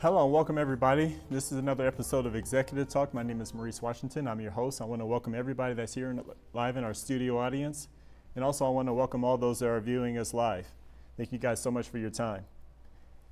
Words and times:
Hello 0.00 0.24
and 0.24 0.32
welcome 0.32 0.56
everybody. 0.56 1.14
This 1.30 1.52
is 1.52 1.58
another 1.58 1.86
episode 1.86 2.24
of 2.24 2.34
Executive 2.34 2.88
Talk. 2.88 3.12
My 3.12 3.22
name 3.22 3.42
is 3.42 3.52
Maurice 3.52 3.82
Washington. 3.82 4.26
I'm 4.26 4.40
your 4.40 4.50
host. 4.50 4.80
I 4.80 4.86
want 4.86 5.02
to 5.02 5.04
welcome 5.04 5.34
everybody 5.34 5.74
that's 5.74 5.92
here 5.92 6.08
in, 6.08 6.22
live 6.54 6.78
in 6.78 6.84
our 6.84 6.94
studio 6.94 7.36
audience. 7.36 7.86
And 8.34 8.42
also 8.42 8.64
I 8.64 8.70
want 8.70 8.88
to 8.88 8.94
welcome 8.94 9.24
all 9.24 9.36
those 9.36 9.58
that 9.58 9.68
are 9.68 9.78
viewing 9.78 10.16
us 10.16 10.32
live. 10.32 10.66
Thank 11.18 11.32
you 11.32 11.38
guys 11.38 11.60
so 11.60 11.70
much 11.70 11.86
for 11.90 11.98
your 11.98 12.08
time. 12.08 12.46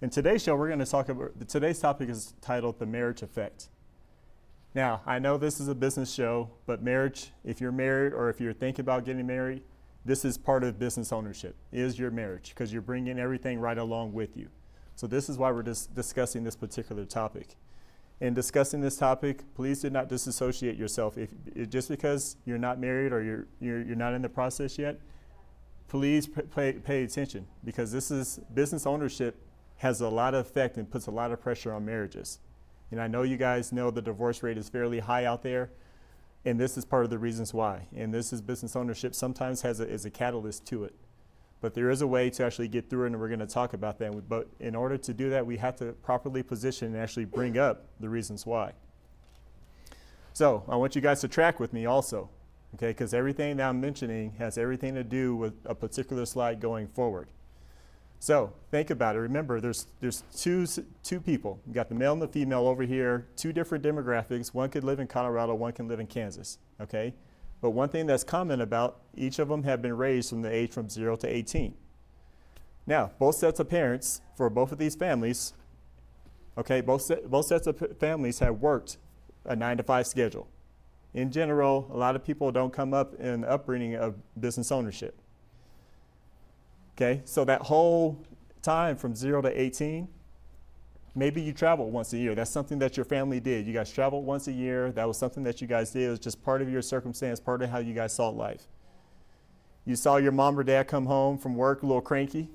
In 0.03 0.11
today's 0.11 0.43
show, 0.43 0.57
we're 0.57 0.67
going 0.67 0.79
to 0.81 0.85
talk 0.85 1.09
about 1.09 1.49
today's 1.49 1.79
topic 1.79 2.11
is 2.11 2.35
titled 2.43 2.79
The 2.79 2.85
Marriage 2.85 3.23
Effect. 3.23 3.71
Now, 4.75 5.01
I 5.07 5.19
know 5.19 5.39
this 5.39 5.61
is 5.61 5.69
a 5.69 5.75
business 5.75 6.13
show, 6.13 6.51
but 6.67 6.83
marriage, 6.83 7.31
if 7.47 7.63
you're 7.63 7.73
married 7.73 8.13
or 8.13 8.29
if 8.29 8.43
you're 8.43 8.53
thinking 8.53 8.83
about 8.83 9.07
getting 9.07 9.27
married, 9.27 9.63
this 10.05 10.23
is 10.23 10.37
part 10.37 10.65
of 10.65 10.79
business 10.79 11.15
ownership, 11.15 11.57
is 11.73 11.99
your 11.99 12.11
marriage, 12.11 12.51
because 12.51 12.75
you're 12.75 12.83
bringing 12.83 13.19
everything 13.19 13.59
right 13.59 13.79
along 13.79 14.13
with 14.13 14.37
you. 14.37 14.51
So 14.99 15.07
this 15.07 15.29
is 15.29 15.39
why 15.39 15.53
we're 15.53 15.63
dis- 15.63 15.87
discussing 15.87 16.43
this 16.43 16.57
particular 16.57 17.05
topic. 17.05 17.55
In 18.21 18.35
discussing 18.35 18.81
this 18.81 18.97
topic, 18.97 19.45
please 19.55 19.81
do 19.81 19.91
not 19.91 20.09
disassociate 20.09 20.77
yourself. 20.77 21.17
If, 21.17 21.31
if 21.55 21.71
just 21.71 21.89
because 21.89 22.37
you're 22.45 22.59
not 22.59 22.81
married 22.81 23.13
or 23.13 23.23
you're, 23.23 23.47
you're, 23.61 23.81
you're 23.81 23.95
not 23.95 24.13
in 24.13 24.23
the 24.23 24.29
process 24.29 24.77
yet, 24.77 24.99
please 25.87 26.29
pay, 26.53 26.73
pay 26.73 27.05
attention 27.05 27.47
because 27.63 27.93
this 27.93 28.11
is 28.11 28.41
business 28.55 28.87
ownership 28.89 29.41
has 29.77 30.01
a 30.01 30.09
lot 30.09 30.35
of 30.35 30.45
effect 30.45 30.79
and 30.79 30.91
puts 30.91 31.07
a 31.07 31.13
lot 31.13 31.31
of 31.31 31.41
pressure 31.41 31.73
on 31.73 31.85
marriages. 31.85 32.41
And 32.91 33.01
I 33.01 33.07
know 33.07 33.23
you 33.23 33.37
guys 33.37 33.71
know 33.71 33.93
the 33.93 34.03
divorce 34.03 34.43
rate 34.43 34.59
is 34.59 34.69
fairly 34.69 34.99
high 34.99 35.27
out 35.27 35.45
there, 35.45 35.71
and 36.45 36.59
this 36.59 36.77
is 36.77 36.85
part 36.85 37.05
of 37.05 37.11
the 37.11 37.19
reasons 37.19 37.55
why. 37.55 37.87
And 37.95 38.13
this 38.13 38.33
is 38.33 38.43
business 38.43 38.75
ownership 38.75 39.15
sometimes 39.15 39.63
has 39.63 39.79
a, 39.79 39.89
is 39.89 40.05
a 40.05 40.11
catalyst 40.11 40.67
to 40.67 40.83
it. 40.83 40.97
But 41.61 41.75
there 41.75 41.91
is 41.91 42.03
a 42.03 42.07
way 42.07 42.31
to 42.31 42.45
actually 42.45 42.69
get 42.69 42.89
through 42.89 43.05
it, 43.05 43.07
and 43.09 43.21
we're 43.21 43.29
going 43.29 43.41
to 43.41 43.47
talk 43.47 43.73
about 43.73 43.99
that. 43.99 44.29
But 44.29 44.49
in 44.61 44.77
order 44.77 44.97
to 44.97 45.13
do 45.13 45.31
that, 45.31 45.45
we 45.45 45.57
have 45.57 45.77
to 45.77 45.87
properly 45.93 46.43
position 46.43 46.95
and 46.95 47.03
actually 47.03 47.25
bring 47.25 47.59
up 47.59 47.87
the 47.99 48.09
reasons 48.09 48.47
why. 48.47 48.73
So 50.33 50.63
I 50.69 50.77
want 50.77 50.95
you 50.95 51.01
guys 51.01 51.21
to 51.23 51.29
track 51.29 51.59
with 51.59 51.73
me 51.73 51.87
also, 51.87 52.31
okay? 52.77 52.91
Because 52.91 53.13
everything 53.13 53.57
that 53.57 53.69
I'm 53.69 53.81
mentioning 53.81 54.35
has 54.39 54.57
everything 54.57 54.95
to 54.95 55.03
do 55.03 55.35
with 55.35 55.55
a 55.65 55.75
particular 55.75 56.27
slide 56.27 56.61
going 56.61 56.87
forward. 56.87 57.29
So 58.21 58.53
think 58.71 58.91
about 58.91 59.17
it. 59.17 59.21
Remember, 59.21 59.61
there's 59.61 59.87
there's 60.01 60.23
two 60.35 60.67
two 61.03 61.21
people. 61.21 61.61
You 61.67 61.73
got 61.73 61.89
the 61.89 61.95
male 61.95 62.13
and 62.13 62.23
the 62.23 62.29
female 62.29 62.67
over 62.67 62.83
here. 62.83 63.27
Two 63.37 63.53
different 63.53 63.85
demographics. 63.85 64.55
One 64.55 64.71
could 64.71 64.85
live 64.85 64.99
in 64.99 65.07
Colorado. 65.07 65.55
One 65.55 65.73
can 65.73 65.89
live 65.89 66.01
in 66.01 66.07
Kansas. 66.07 66.59
Okay, 66.81 67.15
but 67.61 67.71
one 67.71 67.89
thing 67.89 68.07
that's 68.07 68.25
common 68.25 68.61
about 68.61 69.01
each 69.15 69.39
of 69.39 69.49
them 69.49 69.65
have 69.65 69.83
been 69.83 69.97
raised 69.97 70.31
from 70.31 70.43
the 70.43 70.53
age 70.53 70.71
from 70.71 70.89
zero 70.89 71.17
to 71.17 71.27
18. 71.27 71.75
Now, 72.87 73.11
both 73.19 73.35
sets 73.35 73.61
of 73.61 73.69
parents 73.69 74.21
for 74.37 74.49
both 74.49 74.73
of 74.73 74.79
these 74.79 74.95
families. 74.95 75.53
Okay, 76.57 76.81
both 76.81 77.03
set, 77.03 77.31
both 77.31 77.47
sets 77.47 77.67
of 77.67 77.83
families 78.01 78.39
have 78.39 78.61
worked 78.61 78.97
a 79.45 79.55
nine 79.55 79.77
to 79.77 79.83
five 79.83 80.07
schedule. 80.07 80.49
In 81.15 81.31
general, 81.31 81.91
a 81.93 81.97
lot 81.97 82.17
of 82.17 82.25
people 82.25 82.53
don't 82.53 82.73
come 82.73 82.95
up 82.95 83.15
in 83.21 83.43
the 83.43 83.51
upbringing 83.51 83.97
of 83.97 84.15
business 84.39 84.71
ownership. 84.71 85.21
Okay, 86.97 87.23
so 87.25 87.45
that 87.45 87.63
whole 87.63 88.23
time 88.63 88.97
from 88.97 89.15
zero 89.15 89.41
to 89.41 89.61
18, 89.61 90.09
maybe 91.15 91.41
you 91.41 91.53
traveled 91.53 91.93
once 91.93 92.13
a 92.13 92.19
year. 92.19 92.35
That's 92.35 92.51
something 92.51 92.79
that 92.79 92.97
your 92.97 93.05
family 93.05 93.41
did. 93.41 93.67
You 93.67 93.73
guys 93.73 93.91
traveled 93.91 94.25
once 94.25 94.49
a 94.49 94.53
year. 94.53 94.93
That 94.93 95.07
was 95.07 95.17
something 95.17 95.43
that 95.45 95.61
you 95.61 95.67
guys 95.67 95.91
did. 95.91 96.03
It 96.05 96.11
was 96.11 96.19
just 96.19 96.43
part 96.43 96.63
of 96.63 96.71
your 96.71 96.83
circumstance, 96.83 97.41
part 97.41 97.63
of 97.63 97.71
how 97.71 97.79
you 97.79 97.95
guys 97.95 98.13
saw 98.13 98.29
life. 98.29 98.67
You 99.85 99.97
saw 99.97 100.17
your 100.17 100.33
mom 100.33 100.59
or 100.59 100.65
dad 100.65 100.89
come 100.89 101.07
home 101.07 101.39
from 101.39 101.55
work 101.55 101.83
a 101.83 101.87
little 101.87 102.03
cranky. 102.03 102.49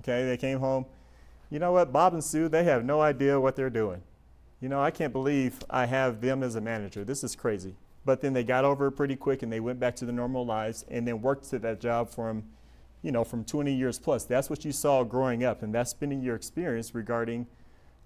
Okay, 0.00 0.26
they 0.26 0.36
came 0.36 0.58
home. 0.58 0.86
You 1.50 1.58
know 1.58 1.72
what? 1.72 1.92
Bob 1.92 2.12
and 2.12 2.22
Sue, 2.22 2.48
they 2.48 2.64
have 2.64 2.84
no 2.84 3.00
idea 3.00 3.40
what 3.40 3.56
they're 3.56 3.70
doing. 3.70 4.02
You 4.60 4.68
know, 4.68 4.82
I 4.82 4.90
can't 4.90 5.12
believe 5.12 5.60
I 5.70 5.86
have 5.86 6.20
them 6.20 6.42
as 6.42 6.54
a 6.54 6.60
manager. 6.60 7.04
This 7.04 7.24
is 7.24 7.36
crazy. 7.36 7.76
But 8.04 8.20
then 8.20 8.32
they 8.32 8.44
got 8.44 8.64
over 8.64 8.88
it 8.88 8.92
pretty 8.92 9.16
quick 9.16 9.42
and 9.42 9.52
they 9.52 9.60
went 9.60 9.80
back 9.80 9.96
to 9.96 10.04
their 10.04 10.14
normal 10.14 10.44
lives 10.44 10.84
and 10.88 11.06
then 11.06 11.22
worked 11.22 11.52
at 11.52 11.62
that 11.62 11.80
job 11.80 12.10
from 12.10 12.44
you 13.06 13.12
know, 13.12 13.22
from 13.22 13.44
20 13.44 13.72
years 13.72 14.00
plus. 14.00 14.24
That's 14.24 14.50
what 14.50 14.64
you 14.64 14.72
saw 14.72 15.04
growing 15.04 15.44
up, 15.44 15.62
and 15.62 15.72
that's 15.72 15.94
been 15.94 16.10
in 16.10 16.22
your 16.22 16.34
experience 16.34 16.92
regarding 16.92 17.46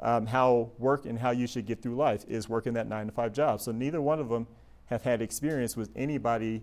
um, 0.00 0.26
how 0.26 0.70
work 0.78 1.04
and 1.04 1.18
how 1.18 1.30
you 1.30 1.46
should 1.46 1.66
get 1.66 1.82
through 1.82 1.96
life 1.96 2.24
is 2.28 2.48
working 2.48 2.72
that 2.74 2.88
nine 2.88 3.06
to 3.06 3.12
five 3.12 3.32
job. 3.32 3.60
So 3.60 3.72
neither 3.72 4.00
one 4.00 4.18
of 4.18 4.28
them 4.28 4.46
have 4.86 5.02
had 5.02 5.22
experience 5.22 5.76
with 5.76 5.90
anybody 5.94 6.62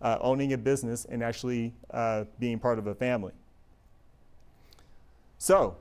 uh, 0.00 0.18
owning 0.20 0.52
a 0.52 0.58
business 0.58 1.06
and 1.06 1.22
actually 1.22 1.74
uh, 1.90 2.24
being 2.38 2.58
part 2.58 2.78
of 2.78 2.86
a 2.86 2.94
family. 2.94 3.32
So 5.38 5.76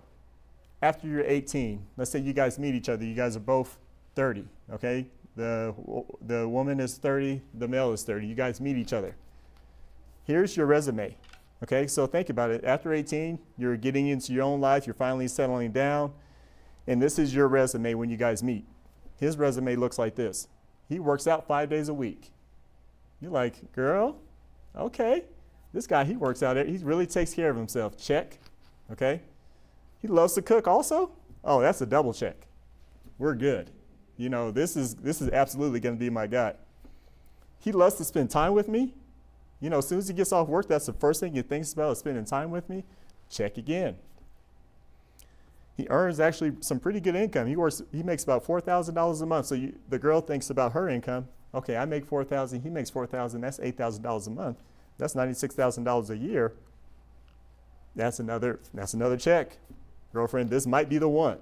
after 0.82 1.08
you're 1.08 1.26
18, 1.26 1.86
let's 1.98 2.12
say 2.12 2.20
you 2.20 2.34
guys 2.34 2.58
meet 2.58 2.76
each 2.76 2.90
other. 2.90 3.06
You 3.06 3.16
guys 3.16 3.36
are 3.36 3.42
both 3.42 3.78
30, 4.16 4.46
okay? 4.74 5.08
The, 5.36 5.74
the 6.26 6.48
woman 6.48 6.80
is 6.80 6.98
30, 6.98 7.42
the 7.54 7.68
male 7.68 7.92
is 7.92 8.04
30. 8.04 8.28
You 8.28 8.36
guys 8.36 8.62
meet 8.62 8.78
each 8.78 8.94
other. 8.94 9.16
Here's 10.26 10.56
your 10.56 10.66
resume. 10.66 11.16
Okay, 11.64 11.88
so 11.88 12.06
think 12.06 12.30
about 12.30 12.52
it. 12.52 12.64
After 12.66 12.94
18, 12.94 13.40
you're 13.58 13.78
getting 13.78 14.08
into 14.08 14.34
your 14.34 14.44
own 14.44 14.60
life, 14.60 14.86
you're 14.86 14.94
finally 14.94 15.30
settling 15.30 15.72
down, 15.72 16.12
and 16.88 17.02
this 17.02 17.18
is 17.20 17.34
your 17.34 17.48
resume 17.48 17.94
when 17.94 18.10
you 18.10 18.18
guys 18.18 18.44
meet. 18.44 18.66
His 19.20 19.38
resume 19.38 19.76
looks 19.76 19.98
like 19.98 20.16
this 20.16 20.48
he 20.88 21.00
works 21.00 21.28
out 21.28 21.48
five 21.48 21.70
days 21.70 21.90
a 21.90 21.94
week. 21.94 22.32
You're 23.20 23.32
like, 23.32 23.72
girl, 23.72 24.18
okay. 24.76 25.24
This 25.74 25.88
guy, 25.88 26.04
he 26.04 26.16
works 26.16 26.44
out, 26.44 26.58
he 26.58 26.78
really 26.78 27.08
takes 27.08 27.34
care 27.34 27.50
of 27.50 27.56
himself. 27.56 27.98
Check. 27.98 28.38
Okay. 28.92 29.22
He 30.00 30.08
loves 30.08 30.34
to 30.34 30.42
cook 30.42 30.68
also. 30.68 31.12
Oh, 31.44 31.62
that's 31.62 31.82
a 31.82 31.86
double 31.86 32.14
check. 32.14 32.36
We're 33.18 33.36
good. 33.36 33.72
You 34.18 34.30
know, 34.30 34.52
this 34.52 34.76
is 34.76 34.96
this 34.96 35.22
is 35.22 35.30
absolutely 35.30 35.80
going 35.80 35.96
to 35.96 36.00
be 36.00 36.10
my 36.10 36.28
guy. 36.28 36.54
He 37.60 37.72
loves 37.72 37.96
to 37.96 38.04
spend 38.04 38.30
time 38.30 38.54
with 38.54 38.68
me. 38.68 38.94
You 39.60 39.70
know, 39.70 39.78
as 39.78 39.88
soon 39.88 39.98
as 39.98 40.08
he 40.08 40.14
gets 40.14 40.32
off 40.32 40.48
work, 40.50 40.68
that's 40.68 40.86
the 40.86 40.94
first 40.94 41.22
thing 41.22 41.34
he 41.34 41.42
thinks 41.42 41.74
about 41.74 41.94
is 41.94 42.00
spending 42.00 42.26
time 42.26 42.52
with 42.52 42.70
me. 42.70 42.84
Check 43.30 43.58
again. 43.58 43.96
He 45.76 45.88
earns 45.90 46.20
actually 46.20 46.54
some 46.60 46.80
pretty 46.80 47.00
good 47.00 47.16
income. 47.16 47.48
He 47.48 47.56
works. 47.56 47.82
He 47.92 48.04
makes 48.04 48.24
about 48.24 48.46
four 48.46 48.62
thousand 48.62 48.96
dollars 48.96 49.22
a 49.22 49.26
month. 49.26 49.48
So 49.48 49.56
you, 49.56 49.74
the 49.90 49.98
girl 49.98 50.22
thinks 50.22 50.50
about 50.50 50.74
her 50.74 50.88
income. 50.88 51.28
Okay, 51.54 51.78
I 51.78 51.86
make 51.86 52.06
four 52.06 52.24
thousand. 52.24 52.62
He 52.62 52.70
makes 52.70 52.90
four 52.90 53.08
thousand. 53.08 53.42
That's 53.42 53.60
eight 53.60 53.78
thousand 53.78 54.04
dollars 54.04 54.28
a 54.28 54.32
month. 54.32 54.58
That's 54.98 55.16
ninety-six 55.16 55.56
thousand 55.56 55.84
dollars 55.84 56.10
a 56.10 56.18
year. 56.18 56.54
That's 57.96 58.20
another. 58.20 58.60
That's 58.74 58.94
another 58.94 59.18
check, 59.18 59.58
girlfriend. 60.14 60.50
This 60.50 60.68
might 60.68 60.90
be 60.90 61.00
the 61.00 61.10
one. 61.10 61.40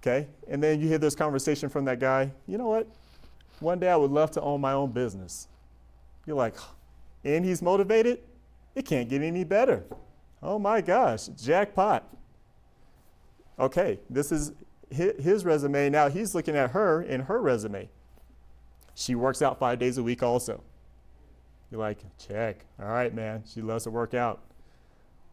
Okay, 0.00 0.28
and 0.48 0.62
then 0.62 0.80
you 0.80 0.88
hear 0.88 0.98
this 0.98 1.14
conversation 1.14 1.68
from 1.68 1.84
that 1.84 2.00
guy. 2.00 2.32
You 2.46 2.56
know 2.56 2.68
what? 2.68 2.86
One 3.60 3.78
day 3.78 3.90
I 3.90 3.96
would 3.96 4.10
love 4.10 4.30
to 4.32 4.40
own 4.40 4.62
my 4.62 4.72
own 4.72 4.92
business. 4.92 5.48
You're 6.24 6.36
like, 6.36 6.54
and 7.24 7.44
he's 7.44 7.60
motivated? 7.60 8.20
It 8.74 8.86
can't 8.86 9.08
get 9.08 9.20
any 9.20 9.44
better. 9.44 9.84
Oh 10.42 10.58
my 10.58 10.80
gosh, 10.80 11.26
jackpot. 11.28 12.04
Okay, 13.58 14.00
this 14.08 14.32
is 14.32 14.52
his 14.90 15.44
resume. 15.44 15.90
Now 15.90 16.08
he's 16.08 16.34
looking 16.34 16.56
at 16.56 16.70
her 16.70 17.02
in 17.02 17.22
her 17.22 17.40
resume. 17.40 17.88
She 18.94 19.14
works 19.14 19.42
out 19.42 19.58
five 19.58 19.78
days 19.78 19.98
a 19.98 20.02
week 20.02 20.22
also. 20.22 20.62
You're 21.70 21.80
like, 21.80 21.98
check. 22.18 22.64
All 22.80 22.88
right, 22.88 23.14
man. 23.14 23.44
She 23.46 23.60
loves 23.60 23.84
to 23.84 23.90
work 23.90 24.14
out. 24.14 24.40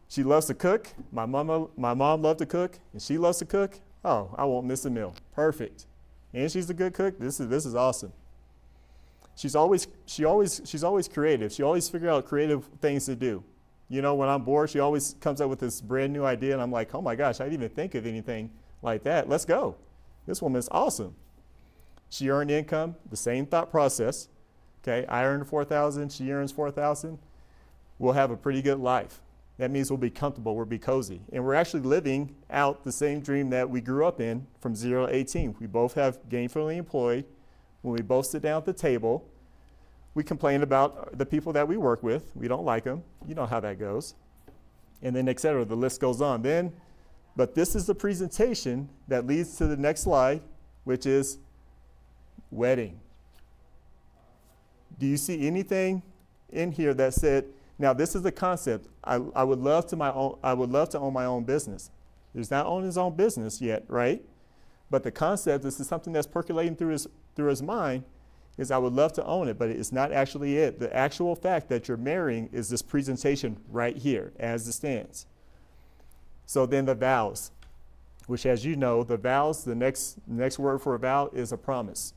She 0.08 0.22
loves 0.22 0.46
to 0.46 0.54
cook. 0.54 0.88
My 1.10 1.26
mama, 1.26 1.66
my 1.76 1.94
mom 1.94 2.22
loved 2.22 2.38
to 2.38 2.46
cook, 2.46 2.78
and 2.92 3.02
she 3.02 3.18
loves 3.18 3.38
to 3.38 3.44
cook. 3.44 3.80
Oh, 4.04 4.34
I 4.36 4.44
won't 4.44 4.66
miss 4.66 4.84
a 4.84 4.90
meal. 4.90 5.14
Perfect. 5.34 5.86
And 6.32 6.50
she's 6.50 6.70
a 6.70 6.74
good 6.74 6.94
cook. 6.94 7.18
This 7.18 7.40
is 7.40 7.48
this 7.48 7.66
is 7.66 7.74
awesome 7.74 8.12
she's 9.38 9.54
always 9.54 9.86
she 10.04 10.24
always 10.24 10.60
she's 10.64 10.84
always 10.84 11.08
creative. 11.08 11.52
She 11.52 11.62
always 11.62 11.88
figure 11.88 12.10
out 12.10 12.26
creative 12.26 12.64
things 12.80 13.06
to 13.06 13.14
do. 13.14 13.44
You 13.88 14.02
know, 14.02 14.14
when 14.14 14.28
I'm 14.28 14.42
bored, 14.42 14.70
she 14.70 14.80
always 14.80 15.14
comes 15.20 15.40
up 15.40 15.48
with 15.48 15.60
this 15.60 15.80
brand 15.80 16.12
new 16.12 16.24
idea, 16.24 16.52
and 16.52 16.60
I'm 16.60 16.72
like, 16.72 16.94
oh 16.94 17.00
my 17.00 17.14
gosh, 17.14 17.40
I 17.40 17.44
didn't 17.44 17.54
even 17.54 17.70
think 17.70 17.94
of 17.94 18.06
anything 18.06 18.50
like 18.82 19.02
that. 19.04 19.28
Let's 19.28 19.44
go. 19.44 19.76
This 20.26 20.42
woman 20.42 20.58
is 20.58 20.68
awesome. 20.70 21.14
She 22.10 22.28
earned 22.28 22.50
income, 22.50 22.96
the 23.08 23.16
same 23.16 23.46
thought 23.46 23.70
process. 23.70 24.28
Okay, 24.82 25.06
I 25.06 25.24
earned 25.24 25.46
4,000, 25.46 26.12
she 26.12 26.30
earns 26.30 26.52
4,000. 26.52 27.18
We'll 27.98 28.12
have 28.12 28.30
a 28.30 28.36
pretty 28.36 28.62
good 28.62 28.78
life. 28.78 29.20
That 29.56 29.70
means 29.70 29.90
we'll 29.90 29.96
be 29.96 30.10
comfortable, 30.10 30.54
we'll 30.54 30.66
be 30.66 30.78
cozy. 30.78 31.20
And 31.32 31.44
we're 31.44 31.54
actually 31.54 31.82
living 31.82 32.36
out 32.50 32.84
the 32.84 32.92
same 32.92 33.20
dream 33.20 33.50
that 33.50 33.68
we 33.68 33.80
grew 33.80 34.06
up 34.06 34.20
in 34.20 34.46
from 34.60 34.76
0 34.76 35.06
to 35.06 35.14
18. 35.14 35.56
We 35.58 35.66
both 35.66 35.94
have 35.94 36.20
gainfully 36.28 36.76
employed, 36.76 37.24
when 37.82 37.94
we 37.94 38.02
both 38.02 38.26
sit 38.26 38.42
down 38.42 38.58
at 38.58 38.64
the 38.66 38.72
table, 38.72 39.28
we 40.18 40.24
complain 40.24 40.64
about 40.64 41.16
the 41.16 41.24
people 41.24 41.52
that 41.52 41.68
we 41.68 41.76
work 41.76 42.02
with. 42.02 42.32
We 42.34 42.48
don't 42.48 42.64
like 42.64 42.82
them. 42.82 43.04
You 43.24 43.36
know 43.36 43.46
how 43.46 43.60
that 43.60 43.78
goes. 43.78 44.16
And 45.00 45.14
then, 45.14 45.28
et 45.28 45.38
cetera. 45.38 45.64
The 45.64 45.76
list 45.76 46.00
goes 46.00 46.20
on. 46.20 46.42
Then, 46.42 46.72
but 47.36 47.54
this 47.54 47.76
is 47.76 47.86
the 47.86 47.94
presentation 47.94 48.88
that 49.06 49.28
leads 49.28 49.56
to 49.58 49.68
the 49.68 49.76
next 49.76 50.00
slide, 50.00 50.42
which 50.82 51.06
is 51.06 51.38
wedding. 52.50 52.98
Do 54.98 55.06
you 55.06 55.16
see 55.16 55.46
anything 55.46 56.02
in 56.50 56.72
here 56.72 56.94
that 56.94 57.14
said, 57.14 57.44
now 57.78 57.92
this 57.92 58.16
is 58.16 58.22
the 58.22 58.32
concept. 58.32 58.88
I, 59.04 59.20
I 59.36 59.44
would 59.44 59.60
love 59.60 59.86
to 59.86 59.96
my 59.96 60.12
own, 60.12 60.36
I 60.42 60.52
would 60.52 60.70
love 60.70 60.88
to 60.88 60.98
own 60.98 61.12
my 61.12 61.26
own 61.26 61.44
business. 61.44 61.92
He's 62.34 62.50
not 62.50 62.66
owning 62.66 62.86
his 62.86 62.98
own 62.98 63.14
business 63.14 63.60
yet, 63.60 63.84
right? 63.86 64.20
But 64.90 65.04
the 65.04 65.12
concept, 65.12 65.62
this 65.62 65.78
is 65.78 65.86
something 65.86 66.12
that's 66.12 66.26
percolating 66.26 66.74
through 66.74 66.88
his 66.88 67.06
through 67.36 67.50
his 67.50 67.62
mind, 67.62 68.02
is 68.58 68.72
I 68.72 68.78
would 68.78 68.92
love 68.92 69.12
to 69.14 69.24
own 69.24 69.48
it, 69.48 69.56
but 69.58 69.70
it's 69.70 69.92
not 69.92 70.12
actually 70.12 70.58
it. 70.58 70.80
The 70.80 70.94
actual 70.94 71.36
fact 71.36 71.68
that 71.68 71.86
you're 71.86 71.96
marrying 71.96 72.50
is 72.52 72.68
this 72.68 72.82
presentation 72.82 73.56
right 73.70 73.96
here 73.96 74.32
as 74.38 74.66
it 74.66 74.72
stands. 74.72 75.26
So 76.44 76.66
then 76.66 76.84
the 76.84 76.94
vows, 76.94 77.52
which 78.26 78.44
as 78.44 78.64
you 78.64 78.74
know, 78.74 79.04
the 79.04 79.16
vows, 79.16 79.64
the 79.64 79.76
next 79.76 80.18
next 80.26 80.58
word 80.58 80.82
for 80.82 80.94
a 80.94 80.98
vow 80.98 81.30
is 81.32 81.52
a 81.52 81.56
promise. 81.56 82.14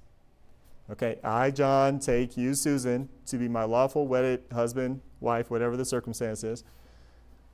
Okay, 0.90 1.20
I, 1.24 1.52
John, 1.52 2.00
take 2.00 2.36
you, 2.36 2.54
Susan, 2.54 3.08
to 3.28 3.38
be 3.38 3.48
my 3.48 3.64
lawful 3.64 4.08
wedded 4.08 4.44
husband, 4.52 5.00
wife, 5.22 5.50
whatever 5.50 5.78
the 5.78 5.86
circumstance 5.86 6.44
is. 6.44 6.64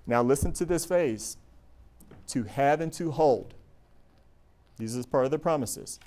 Now 0.08 0.24
listen 0.24 0.54
to 0.54 0.66
this 0.66 0.86
phrase 0.86 1.38
to 2.28 2.44
have 2.44 2.82
and 2.82 2.92
to 2.94 3.12
hold. 3.12 3.54
These 4.78 4.98
are 4.98 5.04
part 5.04 5.26
of 5.26 5.32
the 5.32 5.40
promises. 5.40 6.00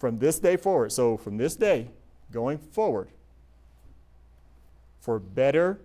From 0.00 0.18
this 0.18 0.38
day 0.38 0.56
forward, 0.56 0.92
so 0.92 1.18
from 1.18 1.36
this 1.36 1.54
day 1.54 1.90
going 2.32 2.56
forward, 2.56 3.08
for 4.98 5.18
better, 5.18 5.78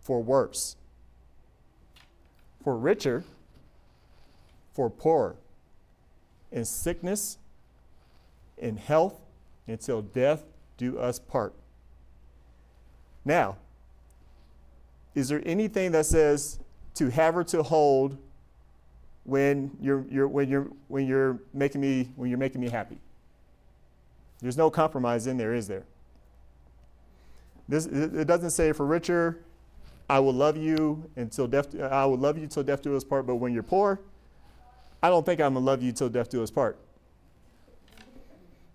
for 0.00 0.22
worse, 0.22 0.76
for 2.62 2.78
richer, 2.78 3.24
for 4.72 4.88
poorer, 4.88 5.34
in 6.52 6.64
sickness, 6.64 7.38
in 8.56 8.76
health, 8.76 9.18
until 9.66 10.00
death 10.00 10.44
do 10.76 10.96
us 10.96 11.18
part. 11.18 11.54
Now, 13.24 13.56
is 15.16 15.28
there 15.28 15.42
anything 15.44 15.90
that 15.90 16.06
says 16.06 16.60
to 16.94 17.10
have 17.10 17.36
or 17.36 17.42
to 17.44 17.64
hold 17.64 18.16
when 19.24 19.70
you're, 19.80 20.04
you're, 20.10 20.28
when 20.28 20.48
you're, 20.48 20.68
when 20.88 21.06
you're, 21.06 21.40
making, 21.52 21.80
me, 21.80 22.10
when 22.16 22.30
you're 22.30 22.38
making 22.38 22.60
me 22.60 22.68
happy? 22.68 22.98
There's 24.40 24.56
no 24.56 24.70
compromise 24.70 25.26
in 25.26 25.36
there, 25.36 25.54
is 25.54 25.66
there? 25.66 25.84
This, 27.68 27.86
it 27.86 28.26
doesn't 28.26 28.50
say 28.50 28.72
for 28.72 28.84
richer, 28.84 29.40
I 30.08 30.18
will 30.18 30.34
love 30.34 30.56
you 30.56 31.10
until 31.16 31.46
death, 31.46 31.74
I 31.80 32.04
will 32.04 32.18
love 32.18 32.36
you 32.36 32.46
till 32.46 32.62
death 32.62 32.82
do 32.82 32.94
us 32.94 33.04
part, 33.04 33.26
but 33.26 33.36
when 33.36 33.54
you're 33.54 33.62
poor, 33.62 34.00
I 35.02 35.08
don't 35.08 35.24
think 35.24 35.40
I'm 35.40 35.54
gonna 35.54 35.64
love 35.64 35.82
you 35.82 35.92
till 35.92 36.10
death 36.10 36.28
do 36.28 36.42
us 36.42 36.50
part. 36.50 36.78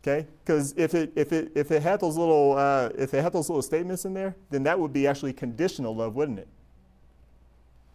Okay, 0.02 0.28
because 0.44 0.74
if 0.78 0.96
it 0.96 1.12
if 1.16 1.34
it 1.34 1.52
if 1.56 1.72
it 1.72 1.84
had 1.84 2.00
those 2.00 2.16
little 2.16 2.56
uh, 2.58 2.90
if 2.98 3.14
it 3.14 3.22
had 3.22 3.34
those 3.34 3.50
little 3.50 3.62
statements 3.62 4.06
in 4.06 4.14
there, 4.14 4.36
then 4.50 4.64
that 4.64 4.80
would 4.80 4.94
be 4.94 5.06
actually 5.06 5.34
conditional 5.34 5.96
love, 5.96 6.16
wouldn't 6.16 6.40
it? 6.40 6.48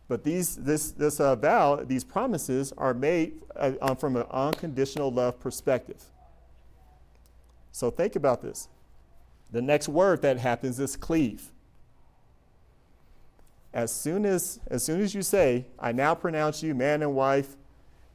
But 0.07 0.23
these 0.23 0.57
this 0.57 0.91
this 0.93 1.19
uh, 1.19 1.35
vow, 1.37 1.77
these 1.77 2.05
promises 2.05 2.73
are 2.77 2.95
made 2.95 3.41
uh, 3.57 3.95
from 3.95 4.17
an 4.17 4.27
unconditional 4.31 5.11
love 5.11 5.41
perspective. 5.41 6.03
So 7.73 7.91
think 7.91 8.15
about 8.15 8.43
this. 8.43 8.69
The 9.51 9.63
next 9.63 9.89
word 9.89 10.23
that 10.23 10.39
happens 10.39 10.79
is 10.79 10.97
cleave. 10.97 11.51
As 13.73 13.93
soon 13.93 14.27
as 14.27 14.61
as 14.69 14.85
soon 14.85 15.01
as 15.01 15.15
you 15.15 15.23
say, 15.23 15.67
"I 15.79 15.93
now 15.93 16.15
pronounce 16.15 16.63
you 16.63 16.75
man 16.75 17.03
and 17.03 17.15
wife," 17.15 17.57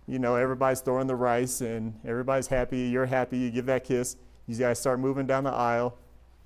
you 0.09 0.19
know, 0.19 0.35
everybody's 0.35 0.81
throwing 0.81 1.07
the 1.07 1.15
rice 1.15 1.61
and 1.61 1.93
everybody's 2.05 2.47
happy, 2.47 2.79
you're 2.79 3.05
happy, 3.05 3.37
you 3.37 3.51
give 3.51 3.67
that 3.67 3.83
kiss, 3.83 4.15
you 4.47 4.55
guys 4.55 4.79
start 4.79 4.99
moving 4.99 5.27
down 5.27 5.43
the 5.43 5.51
aisle. 5.51 5.97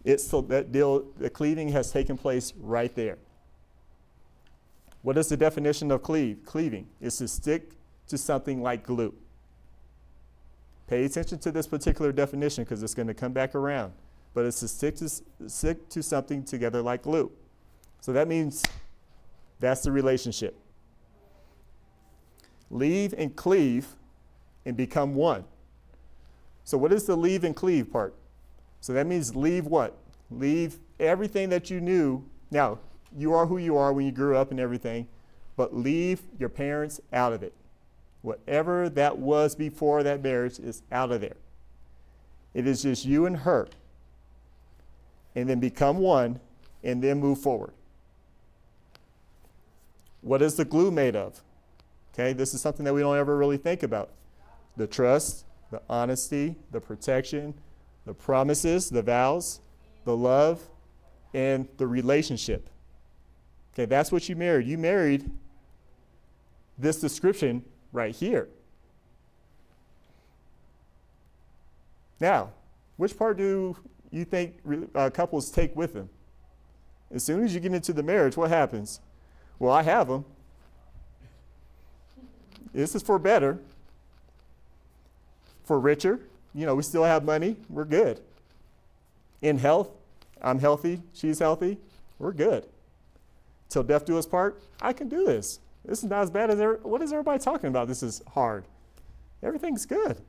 It's 0.03 0.25
so 0.25 0.41
that 0.41 0.71
deal, 0.73 1.05
the 1.17 1.29
cleaving 1.29 1.69
has 1.69 1.91
taken 1.91 2.17
place 2.17 2.53
right 2.59 2.93
there. 2.93 3.17
What 5.03 5.17
is 5.17 5.29
the 5.29 5.37
definition 5.37 5.91
of 5.91 6.01
cleave? 6.01 6.39
Cleaving 6.45 6.87
is 6.99 7.17
to 7.17 7.27
stick 7.27 7.73
to 8.07 8.17
something 8.17 8.61
like 8.61 8.83
glue. 8.83 9.13
Pay 10.87 11.05
attention 11.05 11.39
to 11.39 11.51
this 11.51 11.67
particular 11.67 12.11
definition 12.11 12.63
because 12.63 12.81
it's 12.81 12.93
going 12.93 13.07
to 13.07 13.13
come 13.13 13.33
back 13.33 13.53
around. 13.53 13.93
But 14.33 14.45
it's 14.45 14.59
to 14.61 14.67
stick 14.67 14.95
to, 14.95 15.09
stick 15.47 15.89
to 15.89 16.01
something 16.01 16.43
together 16.43 16.81
like 16.81 17.03
glue. 17.03 17.31
So 18.01 18.11
that 18.13 18.27
means 18.27 18.63
that's 19.59 19.81
the 19.81 19.91
relationship 19.91 20.57
leave 22.73 23.13
and 23.17 23.35
cleave 23.35 23.87
and 24.65 24.75
become 24.75 25.13
one. 25.13 25.45
So, 26.63 26.77
what 26.77 26.91
is 26.91 27.05
the 27.05 27.15
leave 27.15 27.43
and 27.43 27.55
cleave 27.55 27.91
part? 27.91 28.15
So, 28.81 28.93
that 28.93 29.05
means 29.05 29.35
leave 29.35 29.65
what? 29.65 29.97
Leave 30.31 30.79
everything 30.99 31.49
that 31.49 31.69
you 31.69 31.79
knew. 31.79 32.23
Now, 32.49 32.79
you 33.17 33.33
are 33.33 33.45
who 33.45 33.57
you 33.57 33.77
are 33.77 33.93
when 33.93 34.05
you 34.05 34.11
grew 34.11 34.35
up 34.35 34.51
and 34.51 34.59
everything, 34.59 35.07
but 35.55 35.75
leave 35.75 36.21
your 36.39 36.49
parents 36.49 36.99
out 37.11 37.33
of 37.33 37.43
it. 37.43 37.53
Whatever 38.21 38.89
that 38.89 39.17
was 39.17 39.55
before 39.55 40.03
that 40.03 40.23
marriage 40.23 40.59
is 40.59 40.81
out 40.91 41.11
of 41.11 41.21
there. 41.21 41.35
It 42.53 42.67
is 42.67 42.83
just 42.83 43.05
you 43.05 43.25
and 43.25 43.37
her. 43.37 43.67
And 45.35 45.49
then 45.49 45.59
become 45.59 45.97
one 45.97 46.39
and 46.83 47.03
then 47.03 47.19
move 47.19 47.39
forward. 47.39 47.73
What 50.21 50.41
is 50.41 50.55
the 50.55 50.65
glue 50.65 50.91
made 50.91 51.15
of? 51.15 51.41
Okay, 52.13 52.31
this 52.33 52.53
is 52.53 52.61
something 52.61 52.85
that 52.85 52.93
we 52.93 53.01
don't 53.01 53.17
ever 53.17 53.35
really 53.35 53.57
think 53.57 53.83
about. 53.83 54.09
The 54.77 54.87
trust, 54.87 55.45
the 55.71 55.81
honesty, 55.89 56.55
the 56.71 56.79
protection, 56.79 57.53
the 58.05 58.13
promises, 58.13 58.89
the 58.89 59.01
vows, 59.01 59.59
the 60.05 60.15
love, 60.15 60.61
and 61.33 61.67
the 61.77 61.87
relationship. 61.87 62.69
Okay, 63.73 63.85
that's 63.85 64.11
what 64.11 64.29
you 64.29 64.35
married. 64.35 64.67
You 64.67 64.77
married 64.77 65.29
this 66.77 66.99
description 66.99 67.63
right 67.91 68.15
here. 68.15 68.47
Now, 72.19 72.51
which 72.97 73.17
part 73.17 73.37
do 73.37 73.75
you 74.11 74.25
think 74.25 74.55
uh, 74.93 75.09
couples 75.09 75.49
take 75.49 75.75
with 75.75 75.93
them? 75.93 76.09
As 77.11 77.23
soon 77.23 77.43
as 77.43 77.53
you 77.53 77.59
get 77.59 77.73
into 77.73 77.93
the 77.93 78.03
marriage, 78.03 78.37
what 78.37 78.49
happens? 78.49 78.99
Well, 79.59 79.71
I 79.71 79.83
have 79.83 80.07
them. 80.07 80.25
This 82.73 82.95
is 82.95 83.03
for 83.03 83.19
better, 83.19 83.59
for 85.63 85.79
richer. 85.79 86.19
You 86.55 86.65
know, 86.65 86.75
we 86.75 86.83
still 86.83 87.03
have 87.03 87.23
money. 87.23 87.55
We're 87.69 87.85
good. 87.85 88.19
In 89.41 89.57
health, 89.57 89.89
I'm 90.41 90.59
healthy. 90.59 91.01
She's 91.13 91.39
healthy. 91.39 91.77
We're 92.17 92.31
good. 92.31 92.65
Till 93.73 93.81
death 93.81 94.05
do 94.05 94.19
us 94.19 94.27
part, 94.27 94.61
I 94.79 94.93
can 94.93 95.09
do 95.09 95.25
this. 95.25 95.59
This 95.83 96.03
is 96.03 96.09
not 96.11 96.21
as 96.21 96.29
bad 96.29 96.51
as 96.51 96.59
there. 96.59 96.75
What 96.83 97.01
is 97.01 97.11
everybody 97.11 97.39
talking 97.39 97.69
about? 97.69 97.87
This 97.87 98.03
is 98.03 98.21
hard. 98.35 98.65
Everything's 99.41 99.87
good 99.87 100.21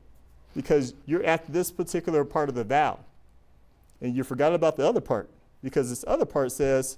because 0.56 0.94
you're 1.04 1.22
at 1.24 1.46
this 1.52 1.70
particular 1.70 2.24
part 2.24 2.48
of 2.48 2.54
the 2.54 2.64
vow. 2.64 3.00
And 4.00 4.16
you 4.16 4.24
forgot 4.24 4.54
about 4.54 4.76
the 4.76 4.88
other 4.88 5.02
part 5.02 5.28
because 5.62 5.90
this 5.90 6.06
other 6.08 6.24
part 6.24 6.52
says, 6.52 6.96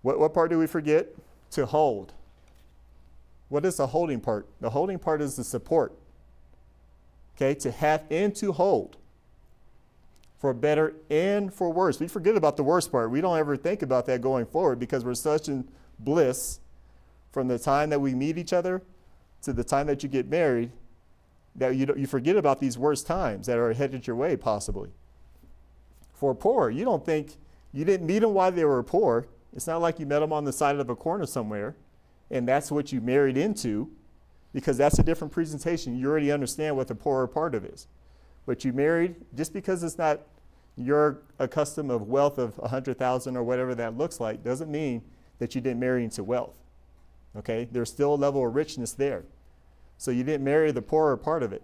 what, 0.00 0.18
what 0.18 0.32
part 0.32 0.48
do 0.48 0.58
we 0.58 0.66
forget? 0.66 1.08
To 1.50 1.66
hold. 1.66 2.14
What 3.50 3.66
is 3.66 3.76
the 3.76 3.88
holding 3.88 4.18
part? 4.18 4.46
The 4.62 4.70
holding 4.70 4.98
part 4.98 5.20
is 5.20 5.36
the 5.36 5.44
support. 5.44 5.92
Okay, 7.36 7.52
to 7.56 7.70
have 7.70 8.04
and 8.10 8.34
to 8.36 8.52
hold. 8.52 8.96
For 10.42 10.52
better 10.52 10.94
and 11.08 11.54
for 11.54 11.72
worse. 11.72 12.00
We 12.00 12.08
forget 12.08 12.34
about 12.34 12.56
the 12.56 12.64
worst 12.64 12.90
part. 12.90 13.12
We 13.12 13.20
don't 13.20 13.38
ever 13.38 13.56
think 13.56 13.80
about 13.80 14.06
that 14.06 14.20
going 14.20 14.44
forward 14.44 14.80
because 14.80 15.04
we're 15.04 15.14
such 15.14 15.46
in 15.46 15.68
bliss 16.00 16.58
from 17.30 17.46
the 17.46 17.60
time 17.60 17.90
that 17.90 18.00
we 18.00 18.12
meet 18.12 18.36
each 18.36 18.52
other 18.52 18.82
to 19.42 19.52
the 19.52 19.62
time 19.62 19.86
that 19.86 20.02
you 20.02 20.08
get 20.08 20.28
married 20.28 20.72
that 21.54 21.76
you, 21.76 21.86
you 21.96 22.08
forget 22.08 22.34
about 22.34 22.58
these 22.58 22.76
worst 22.76 23.06
times 23.06 23.46
that 23.46 23.56
are 23.56 23.72
headed 23.72 24.04
your 24.04 24.16
way, 24.16 24.36
possibly. 24.36 24.90
For 26.12 26.34
poor, 26.34 26.70
you 26.70 26.84
don't 26.84 27.06
think 27.06 27.36
you 27.72 27.84
didn't 27.84 28.06
meet 28.06 28.18
them 28.18 28.34
while 28.34 28.50
they 28.50 28.64
were 28.64 28.82
poor. 28.82 29.28
It's 29.54 29.68
not 29.68 29.80
like 29.80 30.00
you 30.00 30.06
met 30.06 30.20
them 30.20 30.32
on 30.32 30.44
the 30.44 30.52
side 30.52 30.76
of 30.76 30.90
a 30.90 30.96
corner 30.96 31.24
somewhere 31.24 31.76
and 32.32 32.48
that's 32.48 32.72
what 32.72 32.90
you 32.90 33.00
married 33.00 33.36
into 33.36 33.88
because 34.52 34.76
that's 34.76 34.98
a 34.98 35.04
different 35.04 35.32
presentation. 35.32 35.96
You 35.96 36.10
already 36.10 36.32
understand 36.32 36.76
what 36.76 36.88
the 36.88 36.96
poorer 36.96 37.28
part 37.28 37.54
of 37.54 37.64
is. 37.64 37.86
But 38.44 38.64
you 38.64 38.72
married 38.72 39.14
just 39.36 39.52
because 39.52 39.84
it's 39.84 39.98
not 39.98 40.20
your 40.76 41.18
accustomed 41.38 41.90
of 41.90 42.02
wealth 42.08 42.38
of 42.38 42.56
100,000 42.58 43.36
or 43.36 43.42
whatever 43.42 43.74
that 43.74 43.96
looks 43.96 44.20
like 44.20 44.42
doesn't 44.42 44.70
mean 44.70 45.02
that 45.38 45.54
you 45.54 45.60
didn't 45.60 45.80
marry 45.80 46.04
into 46.04 46.24
wealth. 46.24 46.56
Okay? 47.36 47.68
There's 47.70 47.90
still 47.90 48.14
a 48.14 48.16
level 48.16 48.46
of 48.46 48.54
richness 48.54 48.92
there. 48.92 49.24
So 49.98 50.10
you 50.10 50.24
didn't 50.24 50.44
marry 50.44 50.72
the 50.72 50.82
poorer 50.82 51.16
part 51.16 51.42
of 51.42 51.52
it. 51.52 51.62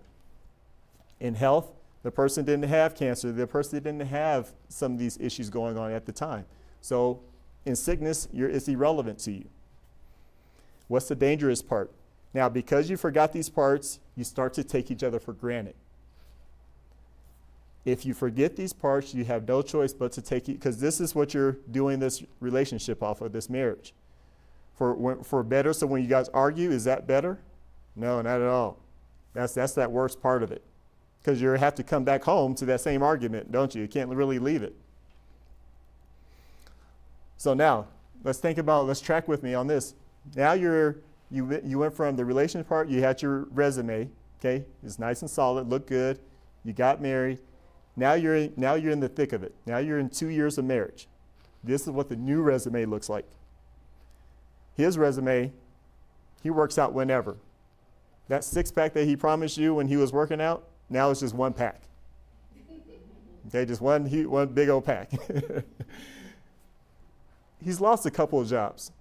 In 1.20 1.34
health, 1.34 1.72
the 2.02 2.10
person 2.10 2.44
didn't 2.44 2.68
have 2.68 2.94
cancer, 2.94 3.32
the 3.32 3.46
person 3.46 3.82
didn't 3.82 4.06
have 4.06 4.52
some 4.68 4.92
of 4.92 4.98
these 4.98 5.18
issues 5.18 5.50
going 5.50 5.76
on 5.76 5.90
at 5.92 6.06
the 6.06 6.12
time. 6.12 6.44
So 6.80 7.20
in 7.64 7.74
sickness, 7.74 8.28
it's 8.32 8.68
irrelevant 8.68 9.18
to 9.20 9.32
you. 9.32 9.48
What's 10.86 11.08
the 11.08 11.16
dangerous 11.16 11.60
part? 11.60 11.92
Now, 12.32 12.48
because 12.48 12.88
you 12.88 12.96
forgot 12.96 13.32
these 13.32 13.48
parts, 13.48 13.98
you 14.14 14.22
start 14.22 14.54
to 14.54 14.64
take 14.64 14.90
each 14.90 15.02
other 15.02 15.18
for 15.18 15.32
granted. 15.32 15.74
If 17.88 18.04
you 18.04 18.12
forget 18.12 18.54
these 18.54 18.74
parts, 18.74 19.14
you 19.14 19.24
have 19.24 19.48
no 19.48 19.62
choice 19.62 19.94
but 19.94 20.12
to 20.12 20.20
take 20.20 20.46
it, 20.50 20.52
because 20.54 20.78
this 20.78 21.00
is 21.00 21.14
what 21.14 21.32
you're 21.32 21.56
doing 21.70 21.98
this 21.98 22.22
relationship 22.38 23.02
off 23.02 23.22
of, 23.22 23.32
this 23.32 23.48
marriage. 23.48 23.94
For, 24.74 25.24
for 25.24 25.42
better, 25.42 25.72
so 25.72 25.86
when 25.86 26.02
you 26.02 26.08
guys 26.08 26.28
argue, 26.34 26.70
is 26.70 26.84
that 26.84 27.06
better? 27.06 27.40
No, 27.96 28.20
not 28.20 28.42
at 28.42 28.46
all. 28.46 28.78
That's, 29.32 29.54
that's 29.54 29.72
that 29.72 29.90
worst 29.90 30.20
part 30.20 30.42
of 30.42 30.52
it. 30.52 30.62
Because 31.18 31.40
you 31.40 31.48
have 31.48 31.74
to 31.76 31.82
come 31.82 32.04
back 32.04 32.24
home 32.24 32.54
to 32.56 32.66
that 32.66 32.82
same 32.82 33.02
argument, 33.02 33.50
don't 33.50 33.74
you? 33.74 33.80
You 33.80 33.88
can't 33.88 34.10
really 34.10 34.38
leave 34.38 34.62
it. 34.62 34.76
So 37.38 37.54
now, 37.54 37.86
let's 38.22 38.38
think 38.38 38.58
about, 38.58 38.86
let's 38.86 39.00
track 39.00 39.28
with 39.28 39.42
me 39.42 39.54
on 39.54 39.66
this. 39.66 39.94
Now 40.36 40.52
you're, 40.52 40.96
you, 41.30 41.58
you 41.64 41.78
went 41.78 41.94
from 41.94 42.16
the 42.16 42.24
relation 42.26 42.62
part, 42.64 42.90
you 42.90 43.00
had 43.00 43.22
your 43.22 43.48
resume, 43.50 44.10
okay? 44.38 44.66
It's 44.84 44.98
nice 44.98 45.22
and 45.22 45.30
solid, 45.30 45.70
looked 45.70 45.88
good. 45.88 46.18
You 46.64 46.74
got 46.74 47.00
married. 47.00 47.38
Now 47.98 48.14
you're, 48.14 48.48
now 48.56 48.74
you're 48.74 48.92
in 48.92 49.00
the 49.00 49.08
thick 49.08 49.32
of 49.32 49.42
it. 49.42 49.52
Now 49.66 49.78
you're 49.78 49.98
in 49.98 50.08
two 50.08 50.28
years 50.28 50.56
of 50.56 50.64
marriage. 50.64 51.08
This 51.64 51.82
is 51.82 51.90
what 51.90 52.08
the 52.08 52.14
new 52.14 52.42
resume 52.42 52.84
looks 52.84 53.08
like. 53.08 53.26
His 54.76 54.96
resume, 54.96 55.52
he 56.40 56.50
works 56.50 56.78
out 56.78 56.94
whenever. 56.94 57.36
That 58.28 58.44
six 58.44 58.70
pack 58.70 58.92
that 58.92 59.04
he 59.04 59.16
promised 59.16 59.58
you 59.58 59.74
when 59.74 59.88
he 59.88 59.96
was 59.96 60.12
working 60.12 60.40
out, 60.40 60.68
now 60.88 61.10
it's 61.10 61.18
just 61.18 61.34
one 61.34 61.52
pack. 61.52 61.82
Okay, 63.48 63.64
just 63.64 63.80
one, 63.80 64.06
he, 64.06 64.26
one 64.26 64.46
big 64.46 64.68
old 64.68 64.84
pack. 64.84 65.10
he's 67.64 67.80
lost 67.80 68.06
a 68.06 68.12
couple 68.12 68.40
of 68.40 68.48
jobs. 68.48 68.92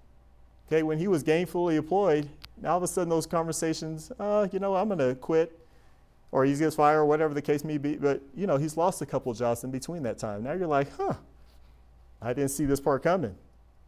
Okay, 0.67 0.81
when 0.81 0.97
he 0.97 1.07
was 1.07 1.23
gainfully 1.23 1.75
employed, 1.75 2.27
now 2.63 2.71
all 2.71 2.77
of 2.77 2.83
a 2.83 2.87
sudden 2.87 3.09
those 3.09 3.27
conversations, 3.27 4.11
uh, 4.19 4.47
you 4.51 4.57
know, 4.57 4.75
I'm 4.75 4.87
going 4.87 4.97
to 4.97 5.13
quit, 5.13 5.55
or 6.31 6.45
he 6.45 6.55
gets 6.55 6.75
fired, 6.75 6.99
or 6.99 7.05
whatever 7.05 7.33
the 7.33 7.41
case 7.41 7.63
may 7.63 7.77
be. 7.77 7.95
But 7.95 8.21
you 8.35 8.47
know, 8.47 8.57
he's 8.57 8.77
lost 8.77 9.01
a 9.01 9.05
couple 9.05 9.31
of 9.31 9.37
jobs 9.37 9.63
in 9.63 9.71
between 9.71 10.03
that 10.03 10.17
time. 10.17 10.43
Now 10.43 10.53
you're 10.53 10.67
like, 10.67 10.95
huh, 10.97 11.13
I 12.21 12.33
didn't 12.33 12.51
see 12.51 12.65
this 12.65 12.79
part 12.79 13.03
coming. 13.03 13.35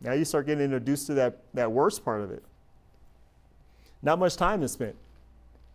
Now 0.02 0.14
you 0.14 0.26
start 0.26 0.46
getting 0.46 0.64
introduced 0.64 1.08
to 1.08 1.14
that 1.16 1.40
that 1.54 1.72
worst 1.72 2.04
part 2.06 2.22
of 2.22 2.32
it. 2.32 2.44
Not 4.02 4.20
much 4.20 4.38
time 4.38 4.64
is 4.64 4.72
spent. 4.72 4.96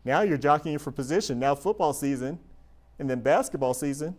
Now 0.04 0.23
you're 0.23 0.38
jockeying 0.38 0.78
for 0.78 0.90
position. 0.90 1.38
Now 1.38 1.54
football 1.54 1.92
season, 1.92 2.38
and 2.99 3.09
then 3.09 3.21
basketball 3.21 3.75
season, 3.75 4.16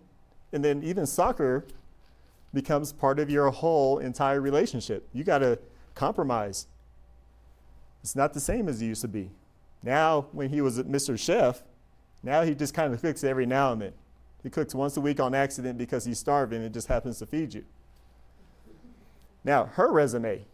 and 0.52 0.64
then 0.64 0.84
even 0.84 1.06
soccer 1.06 1.66
becomes 2.54 2.94
part 2.94 3.20
of 3.20 3.30
your 3.30 3.50
whole 3.52 4.00
entire 4.00 4.42
relationship. 4.42 5.08
You 5.14 5.24
got 5.24 5.40
to 5.40 5.60
compromise. 5.94 6.68
It's 8.02 8.16
not 8.16 8.34
the 8.34 8.40
same 8.40 8.70
as 8.70 8.82
it 8.82 8.86
used 8.86 9.02
to 9.02 9.08
be. 9.08 9.32
Now, 9.84 10.28
when 10.32 10.50
he 10.50 10.62
was 10.62 10.80
at 10.80 10.88
Mr. 10.88 11.20
Chef, 11.20 11.64
now 12.26 12.42
he 12.42 12.56
just 12.56 12.74
kind 12.74 12.94
of 12.94 13.02
cooks 13.02 13.24
every 13.24 13.46
now 13.46 13.72
and 13.72 13.82
then. 13.82 13.94
He 14.44 14.50
cooks 14.50 14.76
once 14.76 14.98
a 14.98 15.02
week 15.02 15.20
on 15.20 15.34
accident 15.34 15.78
because 15.78 16.06
he's 16.06 16.20
starving 16.20 16.64
and 16.64 16.74
just 16.74 16.88
happens 16.88 17.20
to 17.20 17.26
feed 17.26 17.54
you. 17.54 17.64
Now, 19.44 19.66
her 19.66 19.92
resume, 19.92 20.46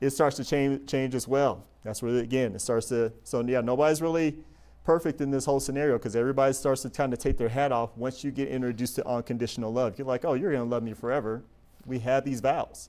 it 0.00 0.10
starts 0.10 0.36
to 0.36 0.44
change, 0.44 0.88
change 0.88 1.14
as 1.14 1.26
well. 1.26 1.64
That's 1.84 2.02
where, 2.02 2.16
again, 2.16 2.54
it 2.54 2.60
starts 2.60 2.88
to, 2.88 3.12
so 3.24 3.40
yeah, 3.42 3.60
nobody's 3.60 4.00
really 4.00 4.38
perfect 4.84 5.20
in 5.20 5.30
this 5.30 5.44
whole 5.44 5.60
scenario 5.60 5.98
because 5.98 6.16
everybody 6.16 6.52
starts 6.52 6.82
to 6.82 6.90
kind 6.90 7.12
of 7.12 7.18
take 7.18 7.36
their 7.38 7.48
hat 7.48 7.72
off 7.72 7.96
once 7.96 8.22
you 8.22 8.30
get 8.30 8.48
introduced 8.48 8.94
to 8.96 9.06
unconditional 9.06 9.72
love. 9.72 9.98
You're 9.98 10.06
like, 10.06 10.24
oh, 10.24 10.34
you're 10.34 10.52
going 10.52 10.64
to 10.64 10.68
love 10.68 10.82
me 10.82 10.94
forever. 10.94 11.42
We 11.86 11.98
have 12.00 12.24
these 12.24 12.40
vows. 12.40 12.88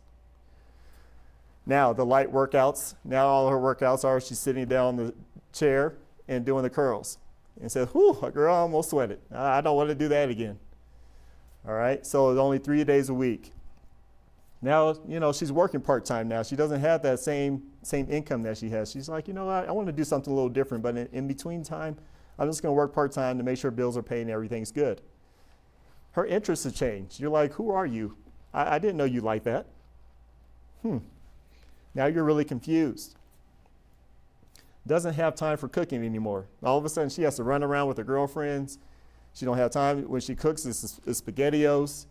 Now, 1.65 1.93
the 1.93 2.05
light 2.05 2.31
workouts, 2.31 2.95
now 3.03 3.27
all 3.27 3.49
her 3.49 3.57
workouts 3.57 4.03
are 4.03 4.21
she's 4.21 4.39
sitting 4.39 4.65
down 4.67 4.99
in 4.99 5.07
the 5.07 5.13
chair 5.53 5.95
and 6.27 6.45
doing 6.45 6.63
the 6.63 6.69
curls. 6.69 7.17
And 7.61 7.71
says, 7.71 7.89
whew, 7.89 8.17
a 8.21 8.31
girl 8.31 8.55
almost 8.55 8.89
sweated. 8.89 9.19
I 9.31 9.61
don't 9.61 9.75
want 9.75 9.89
to 9.89 9.95
do 9.95 10.07
that 10.07 10.29
again. 10.29 10.57
All 11.67 11.73
right, 11.73 12.05
so 12.05 12.29
it's 12.29 12.39
only 12.39 12.57
three 12.57 12.83
days 12.83 13.09
a 13.09 13.13
week. 13.13 13.51
Now, 14.61 14.95
you 15.07 15.19
know, 15.19 15.31
she's 15.31 15.51
working 15.51 15.81
part 15.81 16.05
time 16.05 16.27
now. 16.27 16.43
She 16.43 16.55
doesn't 16.55 16.79
have 16.79 17.01
that 17.03 17.19
same 17.19 17.63
same 17.81 18.07
income 18.09 18.43
that 18.43 18.57
she 18.57 18.69
has. 18.69 18.91
She's 18.91 19.07
like, 19.07 19.27
you 19.27 19.33
know 19.33 19.45
what, 19.45 19.67
I 19.67 19.71
want 19.71 19.87
to 19.87 19.93
do 19.93 20.03
something 20.03 20.31
a 20.31 20.35
little 20.35 20.49
different, 20.49 20.83
but 20.83 20.97
in, 20.97 21.07
in 21.13 21.27
between 21.27 21.63
time, 21.63 21.97
I'm 22.37 22.47
just 22.47 22.61
going 22.61 22.71
to 22.71 22.77
work 22.77 22.93
part 22.93 23.11
time 23.11 23.37
to 23.37 23.43
make 23.43 23.57
sure 23.57 23.71
bills 23.71 23.97
are 23.97 24.03
paid 24.03 24.21
and 24.21 24.29
everything's 24.29 24.71
good. 24.71 25.01
Her 26.11 26.25
interests 26.25 26.65
have 26.65 26.75
changed. 26.75 27.19
You're 27.19 27.29
like, 27.29 27.53
who 27.53 27.71
are 27.71 27.85
you? 27.85 28.17
I, 28.53 28.75
I 28.75 28.79
didn't 28.79 28.97
know 28.97 29.05
you 29.05 29.21
like 29.21 29.43
that. 29.43 29.67
Hmm. 30.81 30.97
Now 31.93 32.05
you're 32.07 32.23
really 32.23 32.45
confused. 32.45 33.15
Doesn't 34.89 35.13
have 35.13 35.35
time 35.35 35.55
for 35.55 35.67
cooking 35.67 36.03
anymore. 36.03 36.47
All 36.63 36.75
of 36.75 36.83
a 36.83 36.89
sudden, 36.89 37.11
she 37.11 37.21
has 37.21 37.35
to 37.35 37.43
run 37.43 37.61
around 37.61 37.87
with 37.89 37.97
her 37.99 38.03
girlfriends. 38.03 38.79
She 39.35 39.45
don't 39.45 39.55
have 39.55 39.69
time. 39.69 40.09
When 40.09 40.19
she 40.19 40.33
cooks, 40.33 40.65
it's, 40.65 40.99
it's 41.05 41.21
SpaghettiOs 41.21 42.07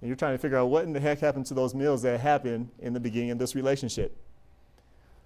and 0.00 0.08
you're 0.08 0.16
trying 0.16 0.32
to 0.32 0.38
figure 0.38 0.56
out 0.56 0.70
what 0.70 0.84
in 0.84 0.94
the 0.94 0.98
heck 0.98 1.18
happened 1.18 1.44
to 1.46 1.54
those 1.54 1.74
meals 1.74 2.00
that 2.02 2.18
happened 2.20 2.70
in 2.78 2.94
the 2.94 3.00
beginning 3.00 3.32
of 3.32 3.38
this 3.38 3.54
relationship. 3.54 4.16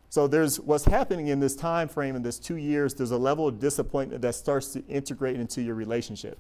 So 0.09 0.27
there's 0.27 0.59
what's 0.59 0.85
happening 0.85 1.29
in 1.29 1.39
this 1.39 1.55
time 1.55 1.87
frame 1.87 2.17
in 2.17 2.23
this 2.23 2.41
two 2.41 2.57
years, 2.57 2.93
there's 2.93 3.13
a 3.13 3.17
level 3.17 3.47
of 3.47 3.61
disappointment 3.61 4.21
that 4.23 4.35
starts 4.35 4.73
to 4.73 4.85
integrate 4.89 5.39
into 5.39 5.63
your 5.63 5.77
relationship. 5.77 6.39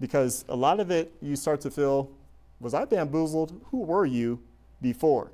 Because 0.00 0.46
a 0.48 0.56
lot 0.56 0.80
of 0.80 0.90
it 0.90 1.12
you 1.20 1.36
start 1.36 1.60
to 1.60 1.70
feel, 1.70 2.10
was 2.58 2.72
I 2.72 2.86
bamboozled? 2.86 3.60
Who 3.66 3.82
were 3.82 4.06
you 4.06 4.40
before? 4.80 5.30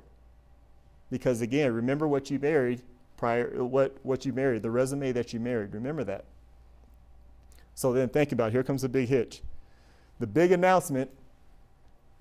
Because 1.09 1.39
again, 1.39 1.73
remember 1.73 2.05
what 2.05 2.29
you 2.29 2.37
married 2.37 2.81
prior 3.19 3.63
what, 3.63 3.97
what 4.03 4.25
you 4.25 4.33
married, 4.33 4.63
the 4.63 4.71
resume 4.71 5.11
that 5.11 5.33
you 5.33 5.39
married. 5.39 5.73
Remember 5.73 6.03
that. 6.05 6.25
So 7.75 7.93
then 7.93 8.09
think 8.09 8.31
about 8.31 8.49
it. 8.49 8.51
here 8.53 8.63
comes 8.63 8.81
the 8.81 8.89
big 8.89 9.09
hitch. 9.09 9.41
The 10.19 10.27
big 10.27 10.51
announcement 10.51 11.11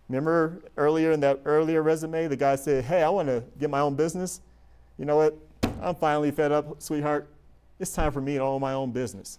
Remember 0.09 0.63
earlier 0.77 1.13
in 1.13 1.21
that 1.21 1.41
earlier 1.45 1.83
resume, 1.83 2.29
the 2.29 2.37
guy 2.37 2.57
said, 2.57 2.85
Hey, 2.85 3.03
I 3.03 3.09
want 3.11 3.29
to 3.29 3.45
get 3.59 3.69
my 3.69 3.81
own 3.81 3.95
business. 3.95 4.41
You 4.99 5.05
know 5.05 5.17
what? 5.17 5.37
I'm 5.83 5.95
finally 5.95 6.31
fed 6.31 6.51
up, 6.51 6.81
sweetheart. 6.81 7.29
It's 7.79 7.93
time 7.93 8.11
for 8.11 8.21
me 8.21 8.35
to 8.35 8.41
own 8.41 8.61
my 8.61 8.73
own 8.73 8.91
business. 8.91 9.39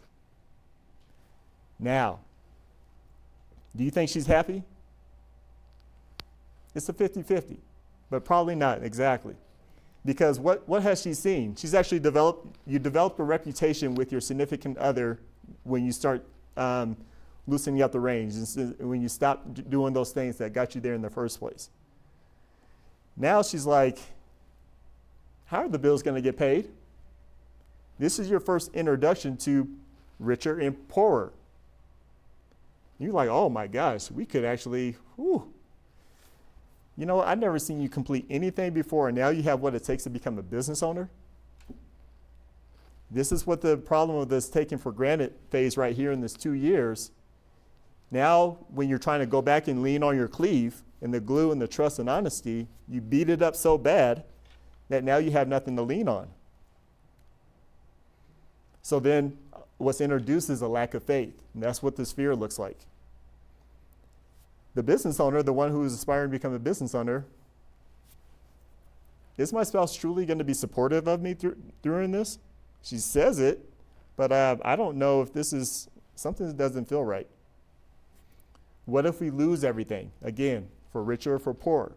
Now, 1.79 2.19
do 3.75 3.83
you 3.83 3.91
think 3.91 4.09
she's 4.09 4.27
happy? 4.27 4.63
It's 6.75 6.87
a 6.87 6.93
50 6.93 7.23
50, 7.23 7.57
but 8.09 8.23
probably 8.23 8.55
not 8.55 8.83
exactly. 8.83 9.35
Because 10.06 10.39
what, 10.39 10.68
what 10.68 10.82
has 10.84 11.01
she 11.01 11.13
seen? 11.13 11.56
She's 11.56 11.74
actually 11.74 12.00
developed, 12.00 12.56
you 12.65 12.79
develop 12.79 13.20
a 13.20 13.24
reputation 13.24 13.96
with 13.96 14.12
your 14.12 14.22
significant 14.22 14.77
other 14.77 15.20
when 15.63 15.86
you 15.86 15.91
start 15.91 16.25
um, 16.56 16.96
loosening 17.48 17.82
up 17.82 17.91
the 17.91 18.00
reins 18.00 18.56
and 18.56 18.75
when 18.79 19.01
you 19.01 19.10
stop 19.10 19.46
doing 19.70 19.94
those 19.94 20.12
things 20.12 20.38
that 20.38 20.53
got 20.53 20.75
you 20.75 20.82
there 20.82 20.94
in 20.94 21.01
the 21.01 21.10
first 21.10 21.39
place. 21.39 21.70
Now 23.18 23.41
she's 23.41 23.65
like, 23.65 24.00
How 25.46 25.60
are 25.60 25.70
the 25.70 25.79
bills 25.79 26.01
going 26.01 26.15
to 26.15 26.22
get 26.22 26.38
paid? 26.38 26.70
This 27.98 28.18
is 28.18 28.29
your 28.29 28.39
first 28.39 28.74
introduction 28.74 29.36
to 29.38 29.68
richer 30.20 30.60
and 30.60 30.88
poorer. 30.88 31.34
You're 32.98 33.12
like, 33.12 33.29
Oh 33.29 33.50
my 33.50 33.68
gosh, 33.68 34.10
we 34.10 34.25
could 34.25 34.46
actually, 34.46 34.96
whew. 35.18 35.53
You 37.00 37.08
know, 37.08 37.22
I've 37.22 37.39
never 37.39 37.58
seen 37.58 37.82
you 37.82 37.89
complete 37.89 38.25
anything 38.29 38.74
before, 38.74 39.08
and 39.08 39.18
now 39.18 39.29
you 39.29 39.41
have 39.44 39.62
what 39.62 39.74
it 39.74 39.84
takes 39.84 40.03
to 40.03 40.12
become 40.12 40.38
a 40.38 40.44
business 40.44 40.84
owner. 40.84 41.10
This 43.10 43.32
is 43.32 43.48
what 43.48 43.62
the 43.62 43.77
problem 43.77 44.20
of 44.20 44.29
this 44.29 44.50
taking 44.50 44.77
for 44.77 44.91
granted 44.91 45.34
phase 45.50 45.77
right 45.77 45.96
here 45.96 46.12
in 46.12 46.22
this 46.22 46.34
two 46.34 46.53
years 46.53 47.10
now, 48.12 48.58
when 48.70 48.89
you're 48.89 49.00
trying 49.00 49.20
to 49.20 49.25
go 49.25 49.41
back 49.41 49.68
and 49.68 49.84
lean 49.84 50.01
on 50.01 50.15
your 50.15 50.27
cleave 50.27 50.82
and 51.01 51.13
the 51.13 51.20
glue 51.20 51.51
and 51.51 51.62
the 51.62 51.68
trust 51.68 52.00
and 52.00 52.10
honesty, 52.10 52.68
you 52.88 53.01
beat 53.01 53.29
it 53.29 53.41
up 53.41 53.56
so 53.56 53.77
bad 53.77 54.24
that 54.89 55.03
now 55.03 55.18
you 55.18 55.32
have 55.32 55.48
nothing 55.48 55.75
to 55.75 55.84
lean 55.84 56.08
on. 56.08 56.27
So 58.82 59.00
then, 59.00 59.38
what's 59.77 60.01
introduced 60.01 60.50
is 60.50 60.62
a 60.62 60.68
lack 60.68 60.96
of 60.96 61.03
faith. 61.03 61.39
And 61.53 61.62
that's 61.62 61.84
what 61.84 61.96
this 61.96 62.12
fear 62.12 62.36
looks 62.36 62.58
like. 62.58 62.79
The 64.79 64.83
business 64.83 65.19
owner, 65.19 65.43
the 65.43 65.51
one 65.51 65.71
who 65.71 65.83
is 65.83 65.93
aspiring 65.93 66.29
to 66.29 66.31
become 66.31 66.53
a 66.53 66.57
business 66.57 66.95
owner, 66.95 67.25
is 69.38 69.51
my 69.51 69.63
spouse 69.63 69.93
truly 69.93 70.25
going 70.25 70.38
to 70.38 70.45
be 70.45 70.53
supportive 70.53 71.05
of 71.05 71.21
me 71.21 71.36
th- 71.36 71.55
during 71.81 72.12
this? 72.12 72.39
She 72.81 72.98
says 72.98 73.39
it, 73.39 73.69
but 74.15 74.31
uh, 74.31 74.55
I 74.63 74.77
don't 74.77 74.95
know 74.95 75.21
if 75.21 75.33
this 75.33 75.51
is 75.51 75.89
something 76.15 76.48
that 76.48 76.55
doesn't 76.55 76.88
feel 76.88 77.03
right. 77.03 77.27
What 78.86 79.05
if 79.05 79.19
we 79.19 79.31
lose 79.31 79.65
everything? 79.65 80.13
Again, 80.21 80.69
for 80.93 81.03
richer 81.03 81.33
or 81.33 81.39
for 81.39 81.53
poor. 81.53 81.91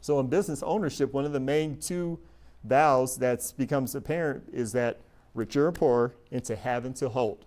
So 0.00 0.18
in 0.18 0.28
business 0.28 0.62
ownership, 0.62 1.12
one 1.12 1.26
of 1.26 1.34
the 1.34 1.40
main 1.40 1.78
two 1.78 2.18
vows 2.64 3.18
that 3.18 3.52
becomes 3.58 3.94
apparent 3.94 4.44
is 4.50 4.72
that 4.72 4.98
richer 5.34 5.66
or 5.66 5.72
poor 5.72 6.14
into 6.30 6.56
having 6.56 6.94
to 6.94 7.10
hold. 7.10 7.44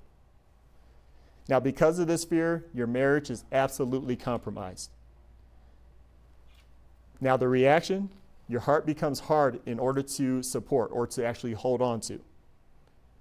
Now, 1.47 1.59
because 1.59 1.99
of 1.99 2.07
this 2.07 2.23
fear, 2.23 2.65
your 2.73 2.87
marriage 2.87 3.29
is 3.29 3.43
absolutely 3.51 4.15
compromised. 4.15 4.89
Now, 7.21 7.37
the 7.37 7.47
reaction, 7.47 8.09
your 8.47 8.61
heart 8.61 8.85
becomes 8.85 9.19
hard 9.21 9.59
in 9.65 9.79
order 9.79 10.01
to 10.01 10.41
support 10.43 10.89
or 10.91 11.07
to 11.07 11.25
actually 11.25 11.53
hold 11.53 11.81
on 11.81 12.01
to. 12.01 12.19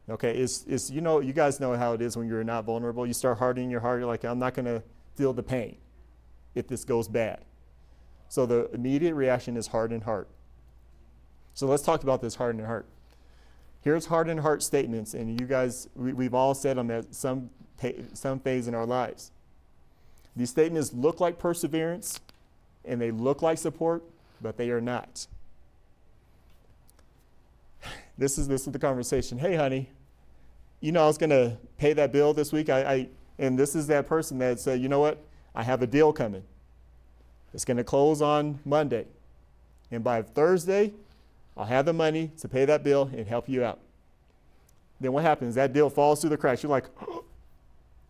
Okay, 0.09 0.37
it's, 0.37 0.65
it's 0.67 0.91
you 0.91 1.01
know, 1.01 1.21
you 1.21 1.33
guys 1.33 1.61
know 1.61 1.75
how 1.77 1.95
it 1.95 2.03
is 2.03 2.17
when 2.17 2.29
you're 2.29 2.45
not 2.45 2.65
vulnerable. 2.65 3.07
You 3.07 3.15
start 3.15 3.39
hardening 3.39 3.71
your 3.71 3.81
heart. 3.81 4.01
You're 4.01 4.09
like, 4.09 4.25
I'm 4.25 4.39
not 4.39 4.55
going 4.55 4.67
to 4.67 4.83
feel 5.15 5.33
the 5.33 5.43
pain 5.43 5.77
if 6.55 6.69
this 6.69 6.85
goes 6.85 7.09
bad. 7.09 7.45
So 8.29 8.47
the 8.47 8.71
immediate 8.73 9.15
reaction 9.15 9.57
is 9.57 9.69
heart 9.69 9.93
and 9.93 10.03
heart. 10.03 10.29
So 11.55 11.67
let's 11.67 11.83
talk 11.83 12.03
about 12.03 12.21
this 12.21 12.35
hardened 12.35 12.67
heart. 12.67 12.87
Here's 13.81 14.07
hardened 14.07 14.41
heart 14.41 14.63
statements, 14.63 15.15
and 15.15 15.41
you 15.41 15.47
guys, 15.47 15.89
we, 15.95 16.25
have 16.25 16.35
all 16.35 16.55
said 16.55 16.77
them 16.77 16.91
at 16.91 17.15
some, 17.15 17.51
some 18.13 18.41
phase 18.41 18.69
in 18.69 18.75
our 18.75 18.87
lives. 18.87 19.31
These 20.37 20.51
statements 20.51 20.93
look 20.93 21.21
like 21.21 21.39
perseverance 21.39 22.21
and 22.85 23.01
they 23.01 23.11
look 23.11 23.43
like 23.43 23.59
support, 23.59 24.03
but 24.41 24.57
they 24.57 24.71
are 24.71 24.81
not. 24.81 25.27
This 28.17 28.39
is 28.39 28.47
this 28.47 28.65
is 28.65 28.73
the 28.73 28.79
conversation. 28.79 29.39
Hey, 29.39 29.57
honey, 29.57 29.91
you 30.81 30.93
know 30.93 31.03
I 31.03 31.09
was 31.09 31.19
gonna 31.19 31.59
pay 31.79 31.95
that 31.95 32.13
bill 32.13 32.33
this 32.33 32.53
week. 32.53 32.69
I, 32.69 32.85
I 32.85 33.09
and 33.41 33.59
this 33.59 33.75
is 33.75 33.89
that 33.89 34.07
person 34.07 34.39
that 34.39 34.61
said, 34.61 34.81
you 34.81 34.89
know 34.89 35.01
what? 35.01 35.19
I 35.53 35.65
have 35.65 35.83
a 35.83 35.87
deal 35.89 36.13
coming. 36.13 36.45
It's 37.53 37.65
gonna 37.65 37.83
close 37.83 38.23
on 38.23 38.61
Monday, 38.65 39.07
and 39.91 40.05
by 40.05 40.23
Thursday, 40.23 40.93
I'll 41.57 41.65
have 41.65 41.87
the 41.87 41.93
money 41.93 42.31
to 42.39 42.49
pay 42.49 42.65
that 42.65 42.85
bill 42.85 43.11
and 43.13 43.27
help 43.27 43.49
you 43.49 43.65
out. 43.65 43.81
Then 45.01 45.13
what 45.13 45.25
happens? 45.25 45.55
That 45.57 45.73
deal 45.73 45.91
falls 45.91 46.21
through 46.21 46.31
the 46.31 46.37
cracks. 46.37 46.63
You're 46.63 46.71
like, 46.71 46.87
oh, 47.09 47.25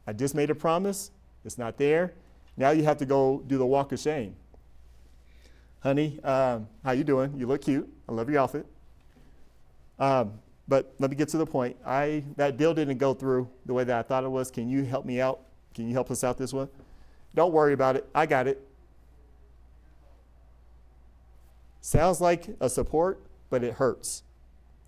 I 0.06 0.12
just 0.12 0.34
made 0.34 0.50
a 0.50 0.54
promise. 0.54 1.10
It's 1.44 1.58
not 1.58 1.76
there. 1.78 2.12
Now 2.56 2.70
you 2.70 2.84
have 2.84 2.98
to 2.98 3.06
go 3.06 3.42
do 3.46 3.58
the 3.58 3.66
walk 3.66 3.92
of 3.92 3.98
shame. 3.98 4.36
Honey, 5.80 6.18
um, 6.24 6.68
how 6.82 6.92
you 6.92 7.04
doing? 7.04 7.34
You 7.36 7.46
look 7.46 7.62
cute. 7.62 7.88
I 8.08 8.12
love 8.12 8.30
your 8.30 8.40
outfit. 8.40 8.66
Um, 9.98 10.32
but 10.66 10.94
let 10.98 11.10
me 11.10 11.16
get 11.16 11.28
to 11.28 11.36
the 11.36 11.46
point. 11.46 11.76
I 11.84 12.24
that 12.36 12.56
deal 12.56 12.72
didn't 12.72 12.98
go 12.98 13.12
through 13.12 13.48
the 13.66 13.74
way 13.74 13.84
that 13.84 13.98
I 13.98 14.02
thought 14.02 14.24
it 14.24 14.30
was. 14.30 14.50
Can 14.50 14.68
you 14.68 14.84
help 14.84 15.04
me 15.04 15.20
out? 15.20 15.40
Can 15.74 15.86
you 15.88 15.92
help 15.92 16.10
us 16.10 16.24
out 16.24 16.38
this 16.38 16.52
one? 16.52 16.68
Don't 17.34 17.52
worry 17.52 17.72
about 17.72 17.96
it. 17.96 18.08
I 18.14 18.26
got 18.26 18.46
it. 18.46 18.66
Sounds 21.80 22.20
like 22.20 22.48
a 22.60 22.70
support, 22.70 23.20
but 23.50 23.62
it 23.62 23.74
hurts. 23.74 24.22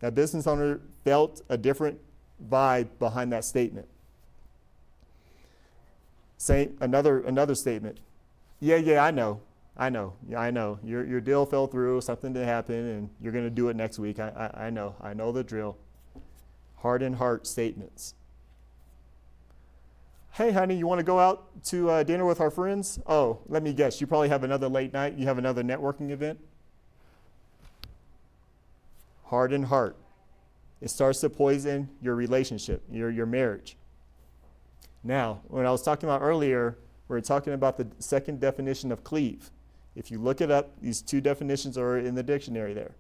That 0.01 0.15
business 0.15 0.47
owner 0.47 0.81
felt 1.05 1.43
a 1.49 1.59
different 1.59 1.99
vibe 2.49 2.89
behind 2.99 3.33
that 3.33 3.45
statement. 3.45 3.87
Same 6.39 6.77
another 6.81 7.21
another 7.21 7.55
statement. 7.55 7.99
Yeah, 8.61 8.77
yeah, 8.77 9.05
I 9.05 9.11
know. 9.11 9.41
I 9.77 9.91
know. 9.91 10.15
Yeah, 10.29 10.41
I 10.41 10.51
know. 10.51 10.79
Your 10.83 11.05
your 11.05 11.21
deal 11.21 11.45
fell 11.47 11.67
through, 11.67 12.01
something 12.01 12.33
did 12.33 12.47
happen, 12.47 12.75
and 12.75 13.11
you're 13.21 13.33
gonna 13.33 13.51
do 13.51 13.69
it 13.69 13.77
next 13.77 13.99
week. 13.99 14.19
I, 14.19 14.51
I, 14.55 14.67
I 14.67 14.71
know. 14.71 14.95
I 15.01 15.15
know 15.15 15.33
the 15.33 15.45
drill. 15.45 15.77
Heart 16.77 17.03
and 17.03 17.17
heart 17.17 17.47
statements. 17.47 18.15
Hey, 20.37 20.53
honey, 20.53 20.77
you 20.77 20.87
want 20.87 20.99
to 20.99 21.03
go 21.03 21.19
out 21.19 21.65
to 21.65 21.89
uh, 21.89 22.03
dinner 22.03 22.27
with 22.27 22.43
our 22.43 22.51
friends? 22.51 22.99
Oh, 23.07 23.39
let 23.49 23.63
me 23.63 23.73
guess. 23.73 24.03
You 24.03 24.07
probably 24.07 24.29
have 24.29 24.45
another 24.45 24.69
late 24.69 24.93
night. 24.93 25.15
You 25.15 25.27
have 25.27 25.39
another 25.39 25.63
networking 25.63 26.11
event. 26.11 26.39
Heart 29.25 29.55
and 29.55 29.65
heart. 29.65 29.97
It 30.83 30.91
starts 30.91 31.21
to 31.21 31.31
poison 31.31 31.89
your 32.03 32.15
relationship, 32.15 32.83
your, 32.93 33.09
your 33.09 33.25
marriage. 33.25 33.79
Now, 35.07 35.41
when 35.47 35.65
I 35.65 35.71
was 35.71 35.83
talking 35.83 36.09
about 36.09 36.21
earlier, 36.21 36.77
we 37.07 37.15
were 37.15 37.21
talking 37.21 37.53
about 37.53 37.77
the 37.77 37.87
second 38.01 38.41
definition 38.41 38.91
of 38.91 39.05
cleave. 39.05 39.51
If 39.95 40.11
you 40.11 40.19
look 40.19 40.41
it 40.41 40.51
up, 40.51 40.73
these 40.83 41.01
two 41.01 41.21
definitions 41.21 41.79
are 41.79 41.97
in 41.97 42.17
the 42.17 42.25
dictionary 42.25 42.75
there. 42.75 42.97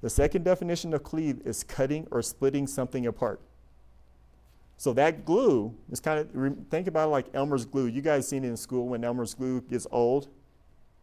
The 0.00 0.10
second 0.10 0.44
definition 0.44 0.92
of 0.92 1.04
cleave 1.04 1.40
is 1.44 1.62
cutting 1.62 2.08
or 2.10 2.20
splitting 2.20 2.66
something 2.66 3.06
apart. 3.06 3.40
So 4.76 4.92
that 4.94 5.24
glue 5.24 5.72
is 5.90 6.00
kind 6.00 6.18
of 6.18 6.56
think 6.68 6.88
about 6.88 7.08
it 7.08 7.10
like 7.10 7.26
Elmer's 7.32 7.64
glue. 7.64 7.86
You 7.86 8.02
guys 8.02 8.26
seen 8.26 8.44
it 8.44 8.48
in 8.48 8.56
school 8.56 8.88
when 8.88 9.04
Elmer's 9.04 9.34
glue 9.34 9.60
gets 9.60 9.86
old, 9.92 10.28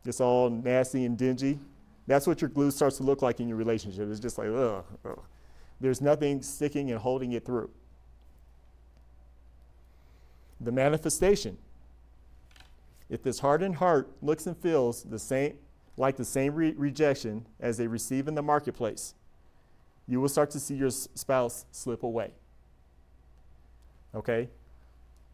gets 0.04 0.20
all 0.20 0.50
nasty 0.50 1.06
and 1.06 1.18
dingy. 1.18 1.60
That's 2.06 2.28
what 2.28 2.42
your 2.42 2.50
glue 2.50 2.72
starts 2.72 2.98
to 2.98 3.04
look 3.04 3.22
like 3.22 3.40
in 3.40 3.48
your 3.48 3.58
relationship. 3.58 4.10
It's 4.10 4.20
just 4.20 4.38
like 4.38 4.48
ugh, 4.48 4.86
ugh. 5.06 5.24
There's 5.80 6.02
nothing 6.02 6.42
sticking 6.42 6.92
and 6.92 7.00
holding 7.00 7.32
it 7.32 7.46
through 7.46 7.70
the 10.66 10.72
manifestation. 10.72 11.58
If 13.10 13.24
this 13.24 13.40
hardened 13.40 13.76
heart 13.76 14.10
looks 14.22 14.48
and 14.48 14.58
feels 14.58 15.04
the 15.04 15.20
same, 15.20 15.58
like 15.98 16.18
the 16.18 16.26
same 16.26 16.54
re- 16.56 16.74
rejection 16.76 17.46
as 17.60 17.78
they 17.78 17.88
receive 17.88 18.28
in 18.28 18.36
the 18.36 18.42
marketplace, 18.42 19.14
you 20.08 20.20
will 20.20 20.30
start 20.30 20.52
to 20.52 20.60
see 20.60 20.76
your 20.76 20.90
spouse 20.90 21.66
slip 21.72 22.04
away. 22.04 22.32
Okay? 24.14 24.50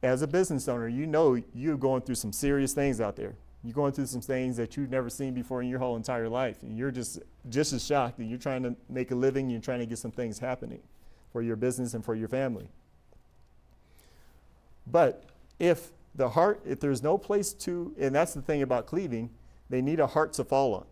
As 0.04 0.22
a 0.22 0.28
business 0.28 0.68
owner, 0.68 0.88
you 0.88 1.06
know 1.06 1.42
you're 1.54 1.78
going 1.78 2.02
through 2.02 2.16
some 2.16 2.34
serious 2.34 2.74
things 2.74 3.00
out 3.00 3.16
there. 3.16 3.36
You're 3.64 3.74
going 3.74 3.92
through 3.92 4.08
some 4.08 4.22
things 4.22 4.58
that 4.58 4.76
you've 4.76 4.90
never 4.90 5.10
seen 5.10 5.34
before 5.34 5.62
in 5.62 5.70
your 5.70 5.78
whole 5.78 5.96
entire 5.96 6.28
life. 6.28 6.64
And 6.64 6.76
you're 6.76 6.90
just, 6.90 7.20
just 7.50 7.74
as 7.74 7.86
shocked 7.86 8.18
that 8.18 8.26
you're 8.26 8.40
trying 8.40 8.64
to 8.64 8.76
make 8.90 9.12
a 9.12 9.16
living, 9.16 9.50
you're 9.50 9.62
trying 9.62 9.80
to 9.80 9.86
get 9.86 10.00
some 10.00 10.12
things 10.12 10.40
happening 10.40 10.80
for 11.32 11.44
your 11.44 11.56
business 11.56 11.94
and 11.94 12.04
for 12.04 12.16
your 12.16 12.28
family. 12.28 12.68
But 14.92 15.24
if 15.60 15.92
the 16.16 16.30
heart, 16.30 16.62
if 16.66 16.80
there's 16.80 17.02
no 17.02 17.18
place 17.18 17.54
to, 17.54 17.96
and 18.00 18.14
that's 18.14 18.34
the 18.34 18.42
thing 18.42 18.62
about 18.62 18.86
cleaving, 18.86 19.30
they 19.70 19.82
need 19.82 20.00
a 20.00 20.08
heart 20.08 20.34
to 20.34 20.44
fall 20.44 20.76
on. 20.76 20.86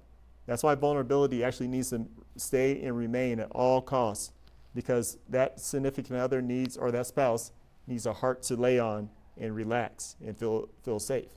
That's 0.45 0.63
why 0.63 0.75
vulnerability 0.75 1.43
actually 1.43 1.67
needs 1.67 1.89
to 1.89 2.05
stay 2.37 2.81
and 2.81 2.97
remain 2.97 3.39
at 3.39 3.51
all 3.51 3.81
costs 3.81 4.31
because 4.73 5.17
that 5.27 5.59
significant 5.59 6.19
other 6.19 6.41
needs, 6.41 6.77
or 6.77 6.91
that 6.91 7.05
spouse 7.07 7.51
needs 7.87 8.05
a 8.05 8.13
heart 8.13 8.43
to 8.43 8.55
lay 8.55 8.79
on 8.79 9.09
and 9.37 9.55
relax 9.55 10.15
and 10.25 10.37
feel, 10.37 10.69
feel 10.83 10.99
safe. 10.99 11.29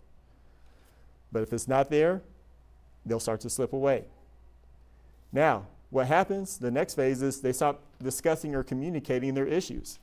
But 1.33 1.43
if 1.43 1.53
it's 1.53 1.67
not 1.67 1.91
there, 1.91 2.23
they'll 3.05 3.21
start 3.21 3.41
to 3.41 3.51
slip 3.51 3.73
away. 3.73 4.05
Now, 5.33 5.67
what 5.91 6.07
happens, 6.07 6.59
the 6.59 6.71
next 6.71 6.95
phase 6.95 7.23
is 7.23 7.41
they 7.41 7.53
stop 7.53 7.83
discussing 8.03 8.55
or 8.55 8.63
communicating 8.63 9.35
their 9.35 9.47
issues. 9.47 9.99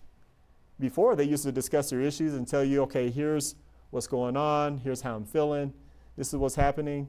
Before, 0.79 1.15
they 1.15 1.25
used 1.25 1.43
to 1.43 1.51
discuss 1.51 1.89
their 1.89 2.01
issues 2.01 2.33
and 2.33 2.47
tell 2.47 2.63
you, 2.63 2.81
okay, 2.83 3.09
here's 3.09 3.55
what's 3.91 4.07
going 4.07 4.37
on, 4.37 4.77
here's 4.77 5.01
how 5.01 5.15
I'm 5.15 5.25
feeling, 5.25 5.73
this 6.15 6.29
is 6.29 6.35
what's 6.35 6.55
happening. 6.55 7.07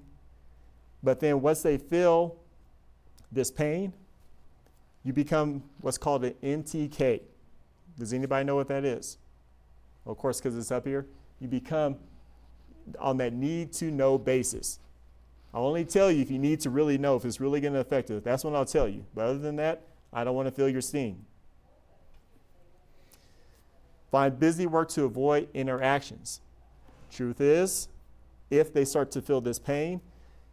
But 1.03 1.21
then 1.21 1.41
once 1.41 1.63
they 1.63 1.79
feel 1.79 2.37
this 3.31 3.51
pain, 3.51 3.93
you 5.05 5.13
become 5.13 5.63
what's 5.81 5.99
called 5.99 6.25
an 6.25 6.35
NTK. 6.43 7.23
Does 7.99 8.13
anybody 8.13 8.45
know 8.45 8.57
what 8.57 8.69
that 8.69 8.85
is? 8.85 9.19
Well, 10.05 10.13
of 10.13 10.19
course, 10.19 10.41
because 10.41 10.57
it's 10.57 10.71
up 10.71 10.87
here. 10.87 11.07
You 11.39 11.49
become 11.49 11.97
on 12.99 13.17
that 13.19 13.33
need 13.33 13.73
to 13.75 13.91
know 13.91 14.19
basis. 14.19 14.79
I'll 15.53 15.67
only 15.67 15.85
tell 15.85 16.11
you 16.11 16.23
if 16.23 16.31
you 16.31 16.39
need 16.39 16.61
to 16.61 16.71
really 16.71 16.99
know 16.99 17.17
if 17.17 17.25
it's 17.25 17.41
really 17.41 17.61
going 17.61 17.73
to 17.75 17.81
affect 17.81 18.11
it. 18.11 18.25
That's 18.25 18.45
when 18.45 18.55
I'll 18.55 18.65
tell 18.65 18.89
you. 18.89 19.05
But 19.15 19.27
other 19.27 19.39
than 19.39 19.57
that, 19.57 19.83
I 20.13 20.25
don't 20.25 20.35
want 20.35 20.49
to 20.49 20.53
feel 20.53 20.69
your 20.69 20.81
sting. 20.81 21.25
Find 24.11 24.39
busy 24.39 24.67
work 24.67 24.89
to 24.91 25.05
avoid 25.05 25.49
interactions. 25.55 26.41
Truth 27.11 27.41
is, 27.41 27.89
if 28.51 28.73
they 28.73 28.85
start 28.85 29.11
to 29.13 29.23
feel 29.23 29.41
this 29.41 29.59
pain, 29.59 30.01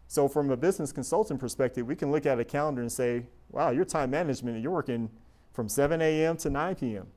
so 0.08 0.28
from 0.28 0.52
a 0.52 0.58
business 0.58 0.92
consultant 0.92 1.40
perspective, 1.40 1.86
we 1.86 1.96
can 1.96 2.12
look 2.12 2.26
at 2.26 2.40
a 2.40 2.46
calendar 2.46 2.82
and 2.82 2.92
say, 2.92 3.26
wow, 3.52 3.72
your 3.72 3.86
time 3.86 4.12
management, 4.12 4.62
you're 4.62 4.72
working 4.72 5.10
from 5.54 5.68
7 5.68 6.02
a.m. 6.02 6.38
to 6.38 6.50
9 6.50 6.76
p.m. 6.76 7.08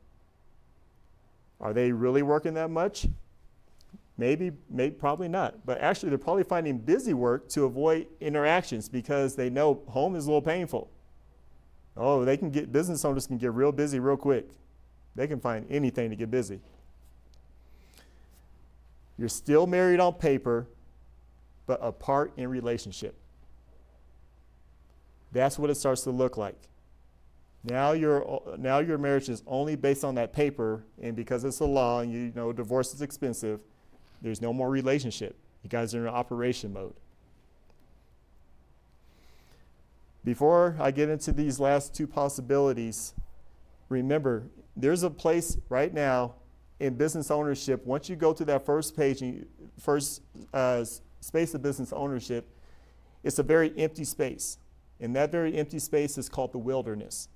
Are 1.60 1.72
they 1.72 1.92
really 1.92 2.22
working 2.22 2.54
that 2.54 2.70
much? 2.70 3.06
Maybe, 4.16 4.52
maybe, 4.68 4.94
probably 4.94 5.28
not. 5.28 5.64
But 5.64 5.80
actually, 5.80 6.08
they're 6.08 6.18
probably 6.18 6.44
finding 6.44 6.78
busy 6.78 7.14
work 7.14 7.48
to 7.50 7.64
avoid 7.64 8.06
interactions 8.20 8.88
because 8.88 9.36
they 9.36 9.50
know 9.50 9.82
home 9.88 10.16
is 10.16 10.26
a 10.26 10.28
little 10.28 10.42
painful. 10.42 10.90
Oh, 11.96 12.24
they 12.24 12.36
can 12.36 12.50
get 12.50 12.72
business 12.72 13.04
owners 13.04 13.26
can 13.26 13.38
get 13.38 13.52
real 13.52 13.72
busy 13.72 13.98
real 13.98 14.16
quick. 14.16 14.48
They 15.20 15.26
can 15.26 15.38
find 15.38 15.66
anything 15.68 16.08
to 16.08 16.16
get 16.16 16.30
busy. 16.30 16.60
You're 19.18 19.28
still 19.28 19.66
married 19.66 20.00
on 20.00 20.14
paper, 20.14 20.66
but 21.66 21.78
apart 21.82 22.32
in 22.38 22.48
relationship. 22.48 23.14
That's 25.30 25.58
what 25.58 25.68
it 25.68 25.74
starts 25.74 26.04
to 26.04 26.10
look 26.10 26.38
like. 26.38 26.56
Now 27.64 27.92
your 27.92 28.40
now 28.56 28.78
your 28.78 28.96
marriage 28.96 29.28
is 29.28 29.42
only 29.46 29.76
based 29.76 30.04
on 30.04 30.14
that 30.14 30.32
paper, 30.32 30.84
and 31.02 31.14
because 31.14 31.44
it's 31.44 31.60
a 31.60 31.66
law, 31.66 32.00
and 32.00 32.10
you 32.10 32.32
know 32.34 32.50
divorce 32.50 32.94
is 32.94 33.02
expensive, 33.02 33.60
there's 34.22 34.40
no 34.40 34.54
more 34.54 34.70
relationship. 34.70 35.36
You 35.62 35.68
guys 35.68 35.94
are 35.94 36.08
in 36.08 36.14
operation 36.14 36.72
mode. 36.72 36.94
Before 40.24 40.78
I 40.80 40.90
get 40.92 41.10
into 41.10 41.30
these 41.32 41.60
last 41.60 41.94
two 41.94 42.06
possibilities, 42.06 43.12
remember 43.90 44.44
there's 44.76 45.02
a 45.02 45.10
place 45.10 45.58
right 45.68 45.92
now 45.92 46.34
in 46.78 46.94
business 46.94 47.30
ownership. 47.30 47.84
Once 47.86 48.08
you 48.08 48.16
go 48.16 48.32
to 48.32 48.44
that 48.46 48.64
first 48.64 48.96
page, 48.96 49.22
and 49.22 49.46
first 49.78 50.22
uh, 50.54 50.84
space 51.20 51.54
of 51.54 51.62
business 51.62 51.92
ownership, 51.92 52.48
it's 53.22 53.38
a 53.38 53.42
very 53.42 53.72
empty 53.78 54.04
space. 54.04 54.58
And 54.98 55.14
that 55.16 55.30
very 55.30 55.56
empty 55.56 55.78
space 55.78 56.18
is 56.18 56.28
called 56.28 56.52
the 56.52 56.58
wilderness. 56.58 57.28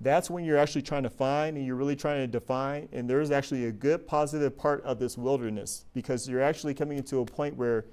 That's 0.00 0.28
when 0.28 0.44
you're 0.44 0.58
actually 0.58 0.82
trying 0.82 1.04
to 1.04 1.10
find 1.10 1.56
and 1.56 1.64
you're 1.64 1.76
really 1.76 1.94
trying 1.94 2.20
to 2.20 2.26
define. 2.26 2.88
And 2.92 3.08
there's 3.08 3.30
actually 3.30 3.66
a 3.66 3.72
good 3.72 4.06
positive 4.06 4.56
part 4.58 4.82
of 4.82 4.98
this 4.98 5.16
wilderness 5.16 5.84
because 5.94 6.28
you're 6.28 6.42
actually 6.42 6.74
coming 6.74 6.98
into 6.98 7.20
a 7.20 7.24
point 7.24 7.56
where 7.56 7.84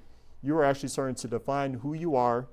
you 0.42 0.56
are 0.56 0.64
actually 0.64 0.88
starting 0.88 1.14
to 1.16 1.28
define 1.28 1.74
who 1.74 1.94
you 1.94 2.16
are. 2.16 2.48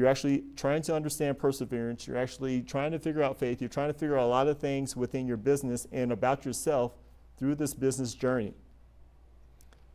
You're 0.00 0.08
actually 0.08 0.44
trying 0.56 0.80
to 0.84 0.96
understand 0.96 1.38
perseverance. 1.38 2.06
You're 2.06 2.16
actually 2.16 2.62
trying 2.62 2.92
to 2.92 2.98
figure 2.98 3.22
out 3.22 3.38
faith. 3.38 3.60
You're 3.60 3.68
trying 3.68 3.92
to 3.92 3.98
figure 3.98 4.16
out 4.16 4.24
a 4.24 4.28
lot 4.28 4.48
of 4.48 4.58
things 4.58 4.96
within 4.96 5.26
your 5.26 5.36
business 5.36 5.86
and 5.92 6.10
about 6.10 6.46
yourself 6.46 6.94
through 7.36 7.56
this 7.56 7.74
business 7.74 8.14
journey. 8.14 8.54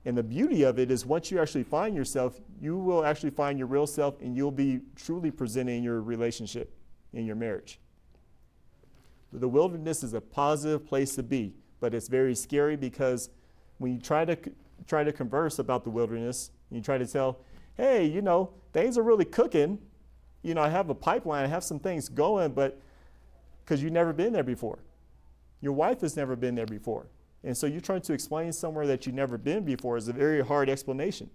And 0.05 0.15
the 0.15 0.21
beauty 0.21 0.61
of 0.61 0.77
it 0.77 0.91
is 0.91 1.07
once 1.07 1.31
you 1.31 1.41
actually 1.41 1.63
find 1.63 1.95
yourself, 1.95 2.39
you 2.61 2.77
will 2.77 3.03
actually 3.03 3.31
find 3.31 3.57
your 3.57 3.67
real 3.67 3.87
self 3.87 4.21
and 4.21 4.37
you'll 4.37 4.51
be 4.51 4.81
truly 4.95 5.31
presenting 5.31 5.83
your 5.83 5.99
relationship 6.01 6.71
in 7.11 7.25
your 7.25 7.35
marriage. 7.35 7.79
The 9.33 9.49
wilderness 9.49 10.03
is 10.03 10.13
a 10.13 10.21
positive 10.21 10.85
place 10.85 11.15
to 11.15 11.23
be, 11.23 11.55
but 11.79 11.95
it's 11.95 12.09
very 12.09 12.35
scary 12.35 12.75
because 12.75 13.31
when 13.79 13.91
you 13.91 13.99
try 13.99 14.23
to 14.23 14.37
try 14.85 15.03
to 15.03 15.11
converse 15.11 15.57
about 15.57 15.83
the 15.83 15.89
wilderness, 15.89 16.51
you 16.69 16.79
try 16.79 16.99
to 16.99 17.07
tell, 17.07 17.39
"Hey, 17.73 18.05
you 18.05 18.21
know, 18.21 18.51
things 18.71 18.99
are 18.99 19.03
really 19.03 19.25
cooking. 19.25 19.79
You 20.45 20.53
know, 20.53 20.61
I 20.61 20.69
have 20.69 20.91
a 20.91 20.95
pipeline, 20.95 21.43
I 21.43 21.47
have 21.47 21.63
some 21.63 21.79
things 21.79 22.07
going, 22.07 22.51
but 22.51 22.79
because 23.63 23.81
you've 23.81 23.93
never 23.93 24.13
been 24.13 24.31
there 24.31 24.43
before. 24.43 24.77
Your 25.59 25.73
wife 25.73 26.01
has 26.01 26.15
never 26.15 26.35
been 26.35 26.53
there 26.53 26.67
before. 26.67 27.07
And 27.43 27.57
so 27.57 27.65
you're 27.65 27.81
trying 27.81 28.01
to 28.01 28.13
explain 28.13 28.53
somewhere 28.53 28.85
that 28.85 29.05
you've 29.07 29.15
never 29.15 29.39
been 29.39 29.63
before 29.63 29.97
is 29.97 30.07
a 30.07 30.13
very 30.13 30.45
hard 30.45 30.69
explanation. 30.69 31.31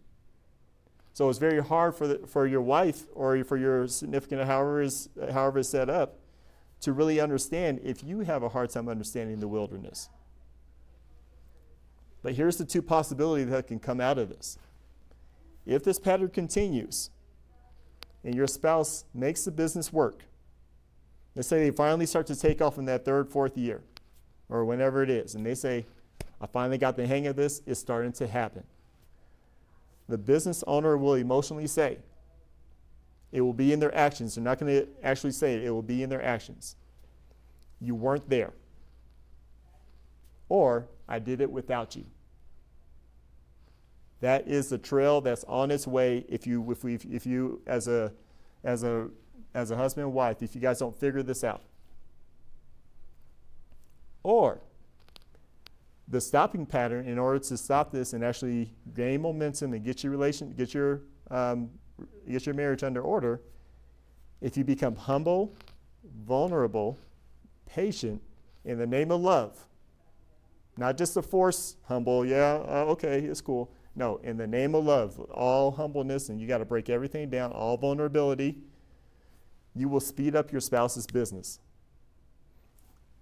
So 1.12 1.28
it's 1.28 1.40
very 1.40 1.60
hard 1.60 1.96
for, 1.96 2.06
the, 2.06 2.18
for 2.28 2.46
your 2.46 2.62
wife 2.62 3.06
or 3.14 3.42
for 3.42 3.56
your 3.56 3.88
significant, 3.88 4.44
however 4.44 4.80
is 4.80 5.08
however 5.32 5.58
it's 5.58 5.68
set 5.68 5.90
up, 5.90 6.20
to 6.82 6.92
really 6.92 7.18
understand 7.18 7.80
if 7.82 8.04
you 8.04 8.20
have 8.20 8.44
a 8.44 8.48
hard 8.48 8.70
time 8.70 8.88
understanding 8.88 9.40
the 9.40 9.48
wilderness. 9.48 10.08
But 12.22 12.34
here's 12.34 12.58
the 12.58 12.64
two 12.64 12.80
possibilities 12.82 13.50
that 13.50 13.66
can 13.66 13.80
come 13.80 14.00
out 14.00 14.18
of 14.18 14.28
this. 14.28 14.56
If 15.66 15.82
this 15.82 15.98
pattern 15.98 16.28
continues 16.28 17.10
and 18.24 18.34
your 18.34 18.46
spouse 18.46 19.04
makes 19.14 19.44
the 19.44 19.50
business 19.50 19.92
work, 19.92 20.24
let's 21.34 21.48
say 21.48 21.58
they 21.64 21.70
finally 21.70 22.06
start 22.06 22.26
to 22.26 22.36
take 22.36 22.60
off 22.60 22.78
in 22.78 22.84
that 22.86 23.04
third, 23.04 23.28
fourth 23.28 23.56
year, 23.56 23.82
or 24.48 24.64
whenever 24.64 25.02
it 25.02 25.10
is, 25.10 25.34
and 25.34 25.44
they 25.44 25.54
say, 25.54 25.86
I 26.40 26.46
finally 26.46 26.78
got 26.78 26.96
the 26.96 27.06
hang 27.06 27.26
of 27.26 27.36
this, 27.36 27.62
it's 27.66 27.80
starting 27.80 28.12
to 28.12 28.26
happen. 28.26 28.64
The 30.08 30.18
business 30.18 30.64
owner 30.66 30.96
will 30.96 31.14
emotionally 31.14 31.66
say, 31.66 31.98
it 33.32 33.40
will 33.42 33.52
be 33.52 33.72
in 33.72 33.78
their 33.78 33.94
actions. 33.94 34.34
They're 34.34 34.42
not 34.42 34.58
going 34.58 34.80
to 34.80 34.88
actually 35.02 35.32
say 35.32 35.54
it, 35.54 35.64
it 35.64 35.70
will 35.70 35.82
be 35.82 36.02
in 36.02 36.10
their 36.10 36.22
actions. 36.22 36.76
You 37.80 37.94
weren't 37.94 38.28
there. 38.28 38.52
Or, 40.48 40.88
I 41.08 41.20
did 41.20 41.40
it 41.40 41.50
without 41.50 41.94
you. 41.94 42.04
That 44.20 44.46
is 44.46 44.68
the 44.68 44.78
trail 44.78 45.20
that's 45.20 45.44
on 45.44 45.70
its 45.70 45.86
way 45.86 46.24
if 46.28 46.46
you, 46.46 46.70
if 46.70 46.84
we, 46.84 46.94
if 46.94 47.26
you 47.26 47.62
as 47.66 47.88
a, 47.88 48.12
as 48.64 48.82
a, 48.84 49.08
as 49.54 49.70
a 49.70 49.76
husband 49.76 50.06
and 50.06 50.14
wife, 50.14 50.42
if 50.42 50.54
you 50.54 50.60
guys 50.60 50.78
don't 50.78 50.98
figure 50.98 51.22
this 51.22 51.42
out. 51.42 51.62
Or, 54.22 54.60
the 56.10 56.20
stopping 56.20 56.66
pattern 56.66 57.06
in 57.06 57.18
order 57.18 57.38
to 57.38 57.56
stop 57.56 57.92
this 57.92 58.12
and 58.12 58.24
actually 58.24 58.74
gain 58.94 59.22
momentum 59.22 59.72
and 59.72 59.84
get 59.84 60.02
your 60.02 60.10
relation, 60.10 60.52
get 60.52 60.74
your, 60.74 61.02
um, 61.30 61.70
get 62.28 62.44
your 62.44 62.54
marriage 62.54 62.82
under 62.82 63.00
order, 63.00 63.40
if 64.40 64.56
you 64.56 64.64
become 64.64 64.96
humble, 64.96 65.54
vulnerable, 66.24 66.98
patient 67.66 68.20
in 68.64 68.78
the 68.78 68.86
name 68.86 69.10
of 69.12 69.20
love, 69.20 69.66
not 70.76 70.98
just 70.98 71.16
a 71.16 71.22
force 71.22 71.76
humble, 71.86 72.26
yeah, 72.26 72.60
uh, 72.66 72.84
okay, 72.88 73.20
it's 73.20 73.40
cool. 73.40 73.70
No, 73.96 74.16
in 74.18 74.36
the 74.36 74.46
name 74.46 74.74
of 74.74 74.84
love, 74.84 75.18
all 75.30 75.72
humbleness, 75.72 76.28
and 76.28 76.40
you 76.40 76.46
got 76.46 76.58
to 76.58 76.64
break 76.64 76.88
everything 76.88 77.28
down, 77.28 77.52
all 77.52 77.76
vulnerability, 77.76 78.58
you 79.74 79.88
will 79.88 80.00
speed 80.00 80.36
up 80.36 80.52
your 80.52 80.60
spouse's 80.60 81.06
business 81.06 81.60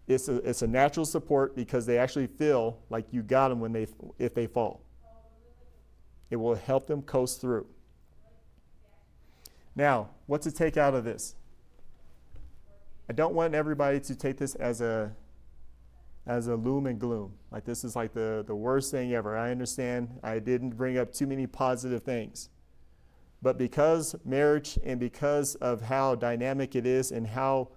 it's 0.09 0.29
a, 0.29 0.37
it's 0.37 0.63
a 0.63 0.67
natural 0.67 1.05
support 1.05 1.55
because 1.55 1.85
they 1.85 1.99
actually 1.99 2.27
feel 2.27 2.79
like 2.89 3.05
you 3.13 3.23
got 3.23 3.49
them 3.51 3.61
when 3.61 3.73
they, 3.73 3.87
if 4.19 4.35
they 4.35 4.47
fall. 4.47 4.81
It 6.31 6.37
will 6.37 6.55
help 6.55 6.87
them 6.87 7.03
coast 7.03 7.41
through. 7.41 7.67
Now, 9.77 10.09
what 10.27 10.43
to 10.43 10.51
take 10.51 10.77
out 10.77 10.95
of 10.95 11.05
this? 11.05 11.35
I 13.09 13.13
don't 13.13 13.35
want 13.35 13.55
everybody 13.55 14.01
to 14.01 14.15
take 14.15 14.39
this 14.39 14.55
as 14.55 14.81
a 14.81 15.13
as 16.29 16.47
a 16.47 16.55
loom 16.55 16.87
and 16.87 17.01
gloom. 17.01 17.33
Like 17.51 17.65
this 17.65 17.83
is 17.83 17.97
like 17.97 18.13
the, 18.13 18.45
the 18.47 18.55
worst 18.55 18.93
thing 18.93 19.15
ever. 19.15 19.37
I 19.37 19.51
understand 19.51 20.21
I 20.23 20.39
didn't 20.39 20.77
bring 20.77 20.99
up 20.99 21.13
too 21.13 21.27
many 21.27 21.47
positive 21.47 22.05
things. 22.05 22.51
But 23.43 23.59
because 23.59 24.15
marriage 24.25 24.79
and 24.85 25.01
because 25.01 25.57
of 25.57 25.81
how 25.81 26.15
dynamic 26.15 26.77
it 26.77 26.87
is 26.87 27.11
and 27.11 27.27
how 27.27 27.71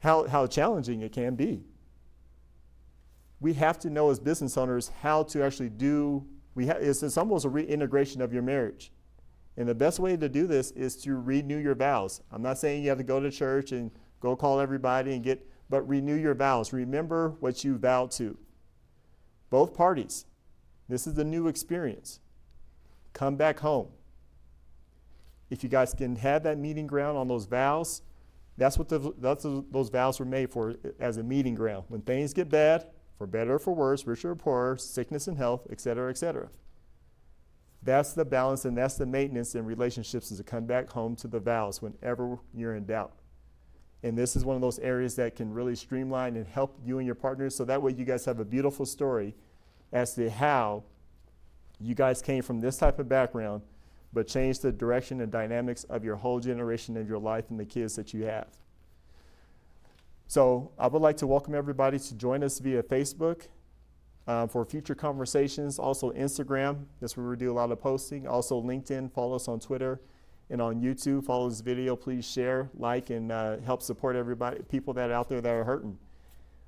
how, 0.00 0.26
how 0.26 0.46
challenging 0.46 1.02
it 1.02 1.12
can 1.12 1.34
be. 1.34 1.62
We 3.38 3.54
have 3.54 3.78
to 3.80 3.90
know 3.90 4.10
as 4.10 4.18
business 4.18 4.56
owners 4.56 4.90
how 5.02 5.24
to 5.24 5.42
actually 5.42 5.68
do, 5.68 6.26
we 6.54 6.66
ha- 6.66 6.78
it's, 6.80 7.02
it's 7.02 7.16
almost 7.16 7.44
a 7.44 7.48
reintegration 7.48 8.20
of 8.20 8.32
your 8.32 8.42
marriage. 8.42 8.92
And 9.56 9.68
the 9.68 9.74
best 9.74 9.98
way 9.98 10.16
to 10.16 10.28
do 10.28 10.46
this 10.46 10.70
is 10.70 10.96
to 11.02 11.16
renew 11.16 11.58
your 11.58 11.74
vows. 11.74 12.22
I'm 12.32 12.42
not 12.42 12.58
saying 12.58 12.82
you 12.82 12.88
have 12.88 12.98
to 12.98 13.04
go 13.04 13.20
to 13.20 13.30
church 13.30 13.72
and 13.72 13.90
go 14.20 14.34
call 14.34 14.58
everybody 14.58 15.14
and 15.14 15.22
get, 15.22 15.46
but 15.70 15.88
renew 15.88 16.16
your 16.16 16.34
vows. 16.34 16.72
Remember 16.72 17.36
what 17.40 17.64
you 17.64 17.78
vowed 17.78 18.10
to. 18.12 18.36
Both 19.48 19.72
parties. 19.72 20.26
This 20.88 21.06
is 21.06 21.16
a 21.16 21.24
new 21.24 21.46
experience. 21.46 22.18
Come 23.12 23.36
back 23.36 23.60
home. 23.60 23.88
If 25.48 25.62
you 25.62 25.70
guys 25.70 25.94
can 25.94 26.16
have 26.16 26.42
that 26.42 26.58
meeting 26.58 26.86
ground 26.86 27.16
on 27.16 27.28
those 27.28 27.46
vows, 27.46 28.02
that's 28.56 28.76
what 28.76 28.88
the, 28.88 29.14
that's 29.18 29.44
the, 29.44 29.64
those 29.70 29.88
vows 29.88 30.18
were 30.18 30.26
made 30.26 30.50
for 30.50 30.74
as 30.98 31.16
a 31.16 31.22
meeting 31.22 31.54
ground. 31.54 31.84
When 31.88 32.02
things 32.02 32.34
get 32.34 32.50
bad, 32.50 32.86
for 33.16 33.26
better 33.26 33.54
or 33.54 33.58
for 33.58 33.74
worse, 33.74 34.06
richer 34.06 34.30
or 34.30 34.36
poorer, 34.36 34.76
sickness 34.76 35.28
and 35.28 35.38
health, 35.38 35.66
etc., 35.70 36.10
etc. 36.10 36.48
That's 37.82 38.12
the 38.12 38.24
balance 38.24 38.64
and 38.64 38.76
that's 38.76 38.94
the 38.94 39.06
maintenance 39.06 39.54
in 39.54 39.64
relationships 39.64 40.30
is 40.30 40.38
to 40.38 40.44
come 40.44 40.66
back 40.66 40.90
home 40.90 41.16
to 41.16 41.28
the 41.28 41.40
vows 41.40 41.80
whenever 41.80 42.38
you're 42.54 42.74
in 42.74 42.84
doubt. 42.84 43.12
And 44.02 44.16
this 44.16 44.34
is 44.34 44.44
one 44.44 44.56
of 44.56 44.62
those 44.62 44.78
areas 44.78 45.14
that 45.16 45.36
can 45.36 45.52
really 45.52 45.74
streamline 45.76 46.36
and 46.36 46.46
help 46.46 46.78
you 46.84 46.98
and 46.98 47.06
your 47.06 47.14
partners 47.14 47.54
so 47.54 47.64
that 47.66 47.82
way 47.82 47.92
you 47.92 48.04
guys 48.04 48.24
have 48.24 48.40
a 48.40 48.44
beautiful 48.44 48.86
story 48.86 49.34
as 49.92 50.14
to 50.14 50.30
how 50.30 50.84
you 51.78 51.94
guys 51.94 52.22
came 52.22 52.42
from 52.42 52.60
this 52.60 52.78
type 52.78 52.98
of 52.98 53.08
background 53.08 53.62
but 54.12 54.26
change 54.26 54.58
the 54.60 54.72
direction 54.72 55.20
and 55.20 55.30
dynamics 55.30 55.84
of 55.84 56.04
your 56.04 56.16
whole 56.16 56.40
generation 56.40 56.96
of 56.96 57.08
your 57.08 57.18
life 57.18 57.44
and 57.50 57.60
the 57.60 57.64
kids 57.64 57.94
that 57.96 58.12
you 58.12 58.24
have. 58.24 58.48
So, 60.26 60.72
I 60.78 60.86
would 60.86 61.02
like 61.02 61.16
to 61.18 61.26
welcome 61.26 61.54
everybody 61.54 61.98
to 61.98 62.14
join 62.14 62.42
us 62.44 62.58
via 62.58 62.82
Facebook 62.82 63.48
um, 64.26 64.48
for 64.48 64.64
future 64.64 64.94
conversations. 64.94 65.78
Also, 65.78 66.12
Instagram, 66.12 66.84
that's 67.00 67.16
where 67.16 67.26
we 67.26 67.36
do 67.36 67.50
a 67.50 67.54
lot 67.54 67.72
of 67.72 67.80
posting. 67.80 68.26
Also, 68.26 68.60
LinkedIn, 68.60 69.12
follow 69.12 69.36
us 69.36 69.48
on 69.48 69.58
Twitter 69.58 70.00
and 70.50 70.60
on 70.60 70.80
YouTube. 70.80 71.24
Follow 71.24 71.48
this 71.48 71.60
video. 71.60 71.96
Please 71.96 72.28
share, 72.28 72.68
like, 72.74 73.10
and 73.10 73.32
uh, 73.32 73.58
help 73.64 73.82
support 73.82 74.16
everybody, 74.16 74.60
people 74.68 74.92
that 74.94 75.10
are 75.10 75.14
out 75.14 75.28
there 75.28 75.40
that 75.40 75.52
are 75.52 75.64
hurting. 75.64 75.96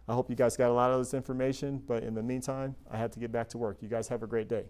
I 0.08 0.14
hope 0.14 0.30
you 0.30 0.36
guys 0.36 0.56
got 0.56 0.70
a 0.70 0.72
lot 0.72 0.90
of 0.90 0.98
this 0.98 1.14
information, 1.14 1.82
but 1.86 2.02
in 2.02 2.14
the 2.14 2.22
meantime, 2.22 2.74
I 2.90 2.96
have 2.96 3.10
to 3.12 3.20
get 3.20 3.30
back 3.30 3.48
to 3.50 3.58
work. 3.58 3.78
You 3.80 3.88
guys 3.88 4.08
have 4.08 4.22
a 4.22 4.26
great 4.26 4.48
day. 4.48 4.64